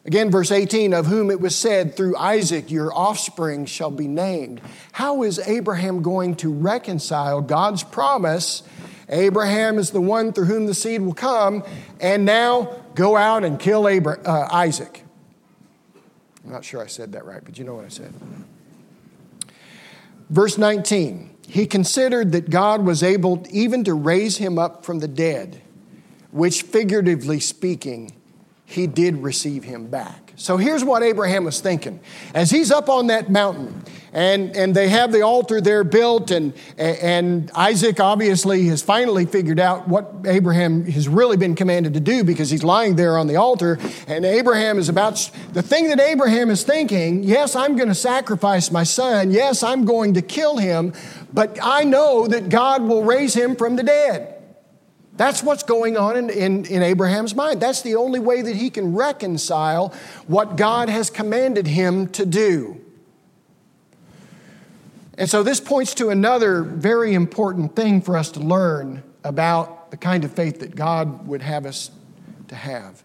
Again, 0.08 0.30
verse 0.30 0.50
18, 0.50 0.94
of 0.94 1.04
whom 1.04 1.30
it 1.30 1.38
was 1.38 1.54
said, 1.54 1.94
Through 1.94 2.16
Isaac 2.16 2.70
your 2.70 2.90
offspring 2.94 3.66
shall 3.66 3.90
be 3.90 4.08
named. 4.08 4.62
How 4.92 5.22
is 5.22 5.38
Abraham 5.38 6.00
going 6.00 6.34
to 6.36 6.50
reconcile 6.50 7.42
God's 7.42 7.82
promise? 7.82 8.62
Abraham 9.10 9.76
is 9.76 9.90
the 9.90 10.00
one 10.00 10.32
through 10.32 10.46
whom 10.46 10.64
the 10.64 10.72
seed 10.72 11.02
will 11.02 11.12
come, 11.12 11.62
and 12.00 12.24
now 12.24 12.74
go 12.94 13.18
out 13.18 13.44
and 13.44 13.60
kill 13.60 13.86
Abraham, 13.86 14.24
uh, 14.24 14.48
Isaac. 14.50 15.04
I'm 16.42 16.52
not 16.52 16.64
sure 16.64 16.82
I 16.82 16.86
said 16.86 17.12
that 17.12 17.26
right, 17.26 17.42
but 17.44 17.58
you 17.58 17.66
know 17.66 17.74
what 17.74 17.84
I 17.84 17.88
said. 17.88 18.14
Verse 20.30 20.56
19 20.56 21.36
He 21.46 21.66
considered 21.66 22.32
that 22.32 22.48
God 22.48 22.82
was 22.82 23.02
able 23.02 23.44
even 23.50 23.84
to 23.84 23.92
raise 23.92 24.38
him 24.38 24.58
up 24.58 24.86
from 24.86 25.00
the 25.00 25.08
dead, 25.08 25.60
which 26.30 26.62
figuratively 26.62 27.40
speaking, 27.40 28.17
he 28.68 28.86
did 28.86 29.16
receive 29.22 29.64
him 29.64 29.86
back. 29.86 30.34
So 30.36 30.58
here's 30.58 30.84
what 30.84 31.02
Abraham 31.02 31.44
was 31.44 31.58
thinking. 31.58 32.00
As 32.34 32.50
he's 32.50 32.70
up 32.70 32.90
on 32.90 33.06
that 33.06 33.30
mountain, 33.30 33.82
and, 34.12 34.54
and 34.54 34.74
they 34.74 34.90
have 34.90 35.10
the 35.10 35.22
altar 35.22 35.62
there 35.62 35.84
built, 35.84 36.30
and, 36.30 36.52
and 36.76 37.50
Isaac 37.54 37.98
obviously 37.98 38.66
has 38.66 38.82
finally 38.82 39.24
figured 39.24 39.58
out 39.58 39.88
what 39.88 40.12
Abraham 40.26 40.84
has 40.84 41.08
really 41.08 41.38
been 41.38 41.54
commanded 41.54 41.94
to 41.94 42.00
do 42.00 42.22
because 42.24 42.50
he's 42.50 42.62
lying 42.62 42.94
there 42.94 43.16
on 43.16 43.26
the 43.26 43.36
altar. 43.36 43.78
And 44.06 44.26
Abraham 44.26 44.78
is 44.78 44.90
about 44.90 45.30
the 45.54 45.62
thing 45.62 45.88
that 45.88 45.98
Abraham 45.98 46.50
is 46.50 46.62
thinking 46.62 47.24
yes, 47.24 47.56
I'm 47.56 47.74
going 47.74 47.88
to 47.88 47.94
sacrifice 47.94 48.70
my 48.70 48.82
son. 48.82 49.30
Yes, 49.30 49.62
I'm 49.62 49.86
going 49.86 50.12
to 50.12 50.22
kill 50.22 50.58
him, 50.58 50.92
but 51.32 51.58
I 51.62 51.84
know 51.84 52.26
that 52.26 52.50
God 52.50 52.82
will 52.82 53.02
raise 53.02 53.32
him 53.32 53.56
from 53.56 53.76
the 53.76 53.82
dead. 53.82 54.37
That's 55.18 55.42
what's 55.42 55.64
going 55.64 55.96
on 55.96 56.16
in, 56.16 56.30
in, 56.30 56.64
in, 56.66 56.80
Abraham's 56.80 57.34
mind. 57.34 57.60
That's 57.60 57.82
the 57.82 57.96
only 57.96 58.20
way 58.20 58.40
that 58.40 58.54
he 58.54 58.70
can 58.70 58.94
reconcile 58.94 59.92
what 60.28 60.56
God 60.56 60.88
has 60.88 61.10
commanded 61.10 61.66
him 61.66 62.06
to 62.10 62.24
do. 62.24 62.80
And 65.14 65.28
so, 65.28 65.42
this 65.42 65.58
points 65.58 65.94
to 65.94 66.10
another 66.10 66.62
very 66.62 67.14
important 67.14 67.74
thing 67.74 68.00
for 68.00 68.16
us 68.16 68.30
to 68.32 68.40
learn 68.40 69.02
about 69.24 69.90
the 69.90 69.96
kind 69.96 70.24
of 70.24 70.32
faith 70.32 70.60
that 70.60 70.76
God 70.76 71.26
would 71.26 71.42
have 71.42 71.66
us 71.66 71.90
to 72.46 72.54
have. 72.54 73.02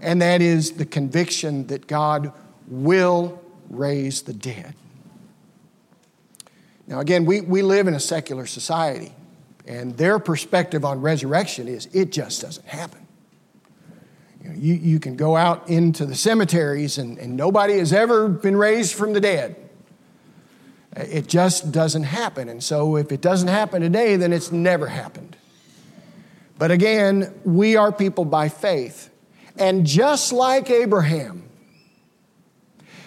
And 0.00 0.22
that 0.22 0.40
is 0.40 0.72
the 0.72 0.86
conviction 0.86 1.66
that 1.66 1.86
God 1.86 2.32
will 2.66 3.42
raise 3.68 4.22
the 4.22 4.32
dead. 4.32 4.74
Now, 6.86 7.00
again, 7.00 7.26
we, 7.26 7.42
we 7.42 7.60
live 7.60 7.88
in 7.88 7.94
a 7.94 8.00
secular 8.00 8.46
society. 8.46 9.12
And 9.66 9.96
their 9.96 10.18
perspective 10.18 10.84
on 10.84 11.00
resurrection 11.00 11.68
is 11.68 11.86
it 11.92 12.12
just 12.12 12.42
doesn't 12.42 12.66
happen. 12.66 13.06
You, 14.42 14.48
know, 14.48 14.54
you, 14.56 14.74
you, 14.74 15.00
can 15.00 15.14
go 15.14 15.36
out 15.36 15.68
into 15.68 16.04
the 16.04 16.16
cemeteries 16.16 16.98
and, 16.98 17.18
and 17.18 17.36
nobody 17.36 17.78
has 17.78 17.92
ever 17.92 18.28
been 18.28 18.56
raised 18.56 18.94
from 18.94 19.12
the 19.12 19.20
dead. 19.20 19.56
It 20.96 21.28
just 21.28 21.70
doesn't 21.70 22.02
happen. 22.02 22.48
And 22.48 22.62
so 22.62 22.96
if 22.96 23.12
it 23.12 23.20
doesn't 23.20 23.48
happen 23.48 23.82
today, 23.82 24.16
then 24.16 24.32
it's 24.32 24.50
never 24.50 24.88
happened. 24.88 25.36
But 26.58 26.70
again, 26.70 27.32
we 27.44 27.76
are 27.76 27.92
people 27.92 28.24
by 28.24 28.48
faith. 28.48 29.10
And 29.56 29.86
just 29.86 30.32
like 30.32 30.70
Abraham, 30.70 31.48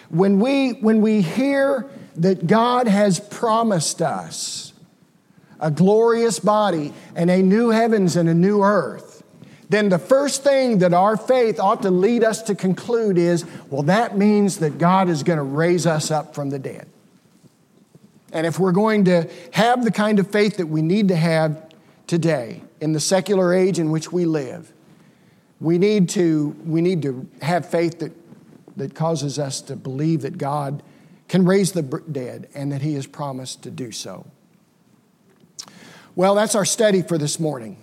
when 0.08 0.40
we, 0.40 0.72
when 0.72 1.00
we 1.00 1.20
hear 1.20 1.88
that 2.16 2.46
God 2.46 2.88
has 2.88 3.20
promised 3.20 4.00
us, 4.00 4.65
a 5.60 5.70
glorious 5.70 6.38
body, 6.38 6.92
and 7.14 7.30
a 7.30 7.42
new 7.42 7.70
heavens 7.70 8.16
and 8.16 8.28
a 8.28 8.34
new 8.34 8.62
earth, 8.62 9.22
then 9.68 9.88
the 9.88 9.98
first 9.98 10.44
thing 10.44 10.78
that 10.78 10.94
our 10.94 11.16
faith 11.16 11.58
ought 11.58 11.82
to 11.82 11.90
lead 11.90 12.22
us 12.22 12.42
to 12.42 12.54
conclude 12.54 13.18
is 13.18 13.44
well, 13.68 13.82
that 13.82 14.16
means 14.16 14.58
that 14.58 14.78
God 14.78 15.08
is 15.08 15.22
going 15.22 15.38
to 15.38 15.42
raise 15.42 15.86
us 15.86 16.10
up 16.10 16.34
from 16.34 16.50
the 16.50 16.58
dead. 16.58 16.88
And 18.32 18.46
if 18.46 18.58
we're 18.58 18.72
going 18.72 19.06
to 19.06 19.28
have 19.52 19.84
the 19.84 19.90
kind 19.90 20.18
of 20.18 20.30
faith 20.30 20.58
that 20.58 20.66
we 20.66 20.82
need 20.82 21.08
to 21.08 21.16
have 21.16 21.62
today 22.06 22.62
in 22.80 22.92
the 22.92 23.00
secular 23.00 23.54
age 23.54 23.78
in 23.78 23.90
which 23.90 24.12
we 24.12 24.24
live, 24.24 24.72
we 25.60 25.78
need 25.78 26.10
to, 26.10 26.54
we 26.64 26.80
need 26.80 27.02
to 27.02 27.26
have 27.40 27.68
faith 27.68 27.98
that, 28.00 28.12
that 28.76 28.94
causes 28.94 29.38
us 29.38 29.60
to 29.62 29.76
believe 29.76 30.22
that 30.22 30.38
God 30.38 30.82
can 31.28 31.44
raise 31.44 31.72
the 31.72 31.82
dead 31.82 32.48
and 32.54 32.70
that 32.72 32.82
He 32.82 32.94
has 32.94 33.06
promised 33.06 33.62
to 33.62 33.70
do 33.70 33.90
so. 33.90 34.26
Well, 36.16 36.34
that's 36.34 36.54
our 36.54 36.64
study 36.64 37.02
for 37.02 37.18
this 37.18 37.38
morning. 37.38 37.76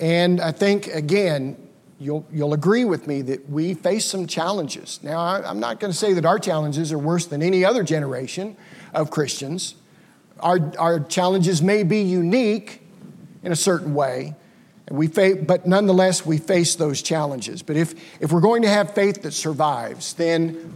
And 0.00 0.40
I 0.40 0.50
think, 0.50 0.88
again, 0.88 1.56
you'll, 2.00 2.26
you'll 2.32 2.52
agree 2.52 2.84
with 2.84 3.06
me 3.06 3.22
that 3.22 3.48
we 3.48 3.74
face 3.74 4.04
some 4.04 4.26
challenges. 4.26 4.98
Now, 5.04 5.20
I, 5.20 5.48
am 5.48 5.60
not 5.60 5.78
going 5.78 5.92
to 5.92 5.96
say 5.96 6.12
that 6.14 6.26
our 6.26 6.40
challenges 6.40 6.90
are 6.90 6.98
worse 6.98 7.26
than 7.26 7.40
any 7.40 7.64
other 7.64 7.84
generation 7.84 8.56
of 8.92 9.12
Christians. 9.12 9.76
Our, 10.40 10.72
our 10.76 10.98
challenges 10.98 11.62
may 11.62 11.84
be 11.84 12.00
unique 12.00 12.82
in 13.44 13.52
a 13.52 13.56
certain 13.56 13.94
way, 13.94 14.34
and 14.88 14.98
we 14.98 15.06
fa- 15.06 15.36
but 15.36 15.64
nonetheless, 15.64 16.26
we 16.26 16.38
face 16.38 16.74
those 16.74 17.00
challenges. 17.00 17.62
But 17.62 17.76
if, 17.76 17.94
if 18.20 18.32
we're 18.32 18.40
going 18.40 18.62
to 18.62 18.68
have 18.68 18.92
faith 18.92 19.22
that 19.22 19.34
survives, 19.34 20.14
then 20.14 20.74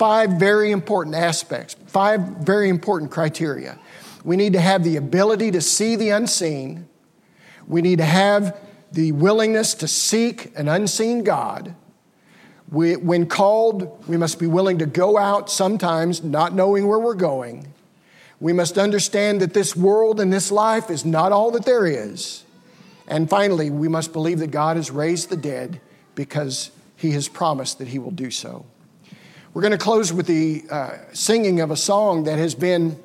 five 0.00 0.30
very 0.30 0.70
important 0.70 1.14
aspects, 1.14 1.76
five 1.86 2.22
very 2.38 2.70
important 2.70 3.10
criteria. 3.10 3.78
We 4.24 4.34
need 4.34 4.54
to 4.54 4.60
have 4.60 4.82
the 4.82 4.96
ability 4.96 5.50
to 5.50 5.60
see 5.60 5.94
the 5.94 6.08
unseen. 6.08 6.88
We 7.68 7.82
need 7.82 7.98
to 7.98 8.06
have 8.06 8.58
the 8.92 9.12
willingness 9.12 9.74
to 9.74 9.86
seek 9.86 10.56
an 10.58 10.68
unseen 10.68 11.22
God. 11.22 11.74
We, 12.70 12.96
when 12.96 13.26
called, 13.26 14.08
we 14.08 14.16
must 14.16 14.38
be 14.38 14.46
willing 14.46 14.78
to 14.78 14.86
go 14.86 15.18
out 15.18 15.50
sometimes 15.50 16.24
not 16.24 16.54
knowing 16.54 16.86
where 16.86 16.98
we're 16.98 17.12
going. 17.12 17.70
We 18.40 18.54
must 18.54 18.78
understand 18.78 19.42
that 19.42 19.52
this 19.52 19.76
world 19.76 20.18
and 20.18 20.32
this 20.32 20.50
life 20.50 20.88
is 20.88 21.04
not 21.04 21.30
all 21.30 21.50
that 21.50 21.66
there 21.66 21.86
is. 21.86 22.44
And 23.06 23.28
finally, 23.28 23.68
we 23.68 23.88
must 23.88 24.14
believe 24.14 24.38
that 24.38 24.50
God 24.50 24.78
has 24.78 24.90
raised 24.90 25.28
the 25.28 25.36
dead 25.36 25.78
because 26.14 26.70
he 26.96 27.10
has 27.10 27.28
promised 27.28 27.76
that 27.80 27.88
he 27.88 27.98
will 27.98 28.12
do 28.12 28.30
so. 28.30 28.64
We're 29.52 29.62
going 29.62 29.72
to 29.72 29.78
close 29.78 30.12
with 30.12 30.28
the 30.28 30.62
uh, 30.70 30.92
singing 31.12 31.60
of 31.60 31.72
a 31.72 31.76
song 31.76 32.22
that 32.24 32.38
has 32.38 32.54
been 32.54 33.02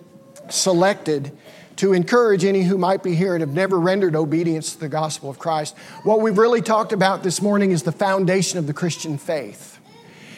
selected 0.48 1.36
to 1.78 1.94
encourage 1.94 2.46
any 2.46 2.62
who 2.62 2.78
might 2.78 3.02
be 3.02 3.16
here 3.16 3.34
and 3.34 3.42
have 3.42 3.50
never 3.50 3.80
rendered 3.80 4.16
obedience 4.16 4.74
to 4.74 4.80
the 4.80 4.88
gospel 4.88 5.32
of 5.32 5.40
Christ. 5.40 5.76
What 6.04 6.22
we've 6.22 6.38
really 6.38 6.62
talked 6.62 6.94
about 6.94 7.24
this 7.24 7.42
morning 7.42 7.72
is 7.72 7.82
the 7.82 7.92
foundation 7.92 8.60
of 8.60 8.68
the 8.68 8.74
Christian 8.74 9.18
faith. 9.18 9.80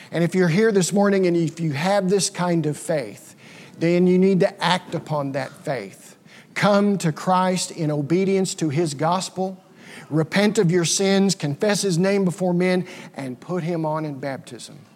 And 0.10 0.24
if 0.24 0.34
you're 0.34 0.48
here 0.48 0.72
this 0.72 0.94
morning 0.94 1.28
and 1.28 1.36
if 1.36 1.60
you 1.60 1.74
have 1.74 2.10
this 2.10 2.30
kind 2.30 2.66
of 2.68 2.78
faith, 2.78 3.36
then 3.78 4.08
you 4.08 4.18
need 4.18 4.40
to 4.40 4.64
act 4.64 4.96
upon 4.96 5.34
that 5.34 5.52
faith. 5.52 6.16
Come 6.54 6.98
to 7.00 7.12
Christ 7.12 7.70
in 7.72 7.92
obedience 7.92 8.56
to 8.56 8.70
his 8.70 8.94
gospel, 8.94 9.62
repent 10.10 10.58
of 10.58 10.72
your 10.72 10.86
sins, 10.86 11.36
confess 11.36 11.82
his 11.82 11.98
name 11.98 12.24
before 12.24 12.54
men, 12.54 12.88
and 13.14 13.38
put 13.38 13.64
him 13.64 13.86
on 13.86 14.06
in 14.06 14.20
baptism. 14.20 14.87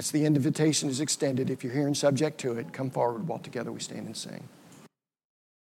That's 0.00 0.12
the 0.12 0.24
invitation 0.24 0.88
is 0.88 1.02
extended. 1.02 1.50
If 1.50 1.62
you're 1.62 1.74
here 1.74 1.86
and 1.86 1.94
subject 1.94 2.40
to 2.40 2.52
it, 2.52 2.72
come 2.72 2.88
forward 2.88 3.28
while 3.28 3.38
together 3.38 3.70
we 3.70 3.80
stand 3.80 4.06
and 4.06 4.16
sing. 4.16 4.48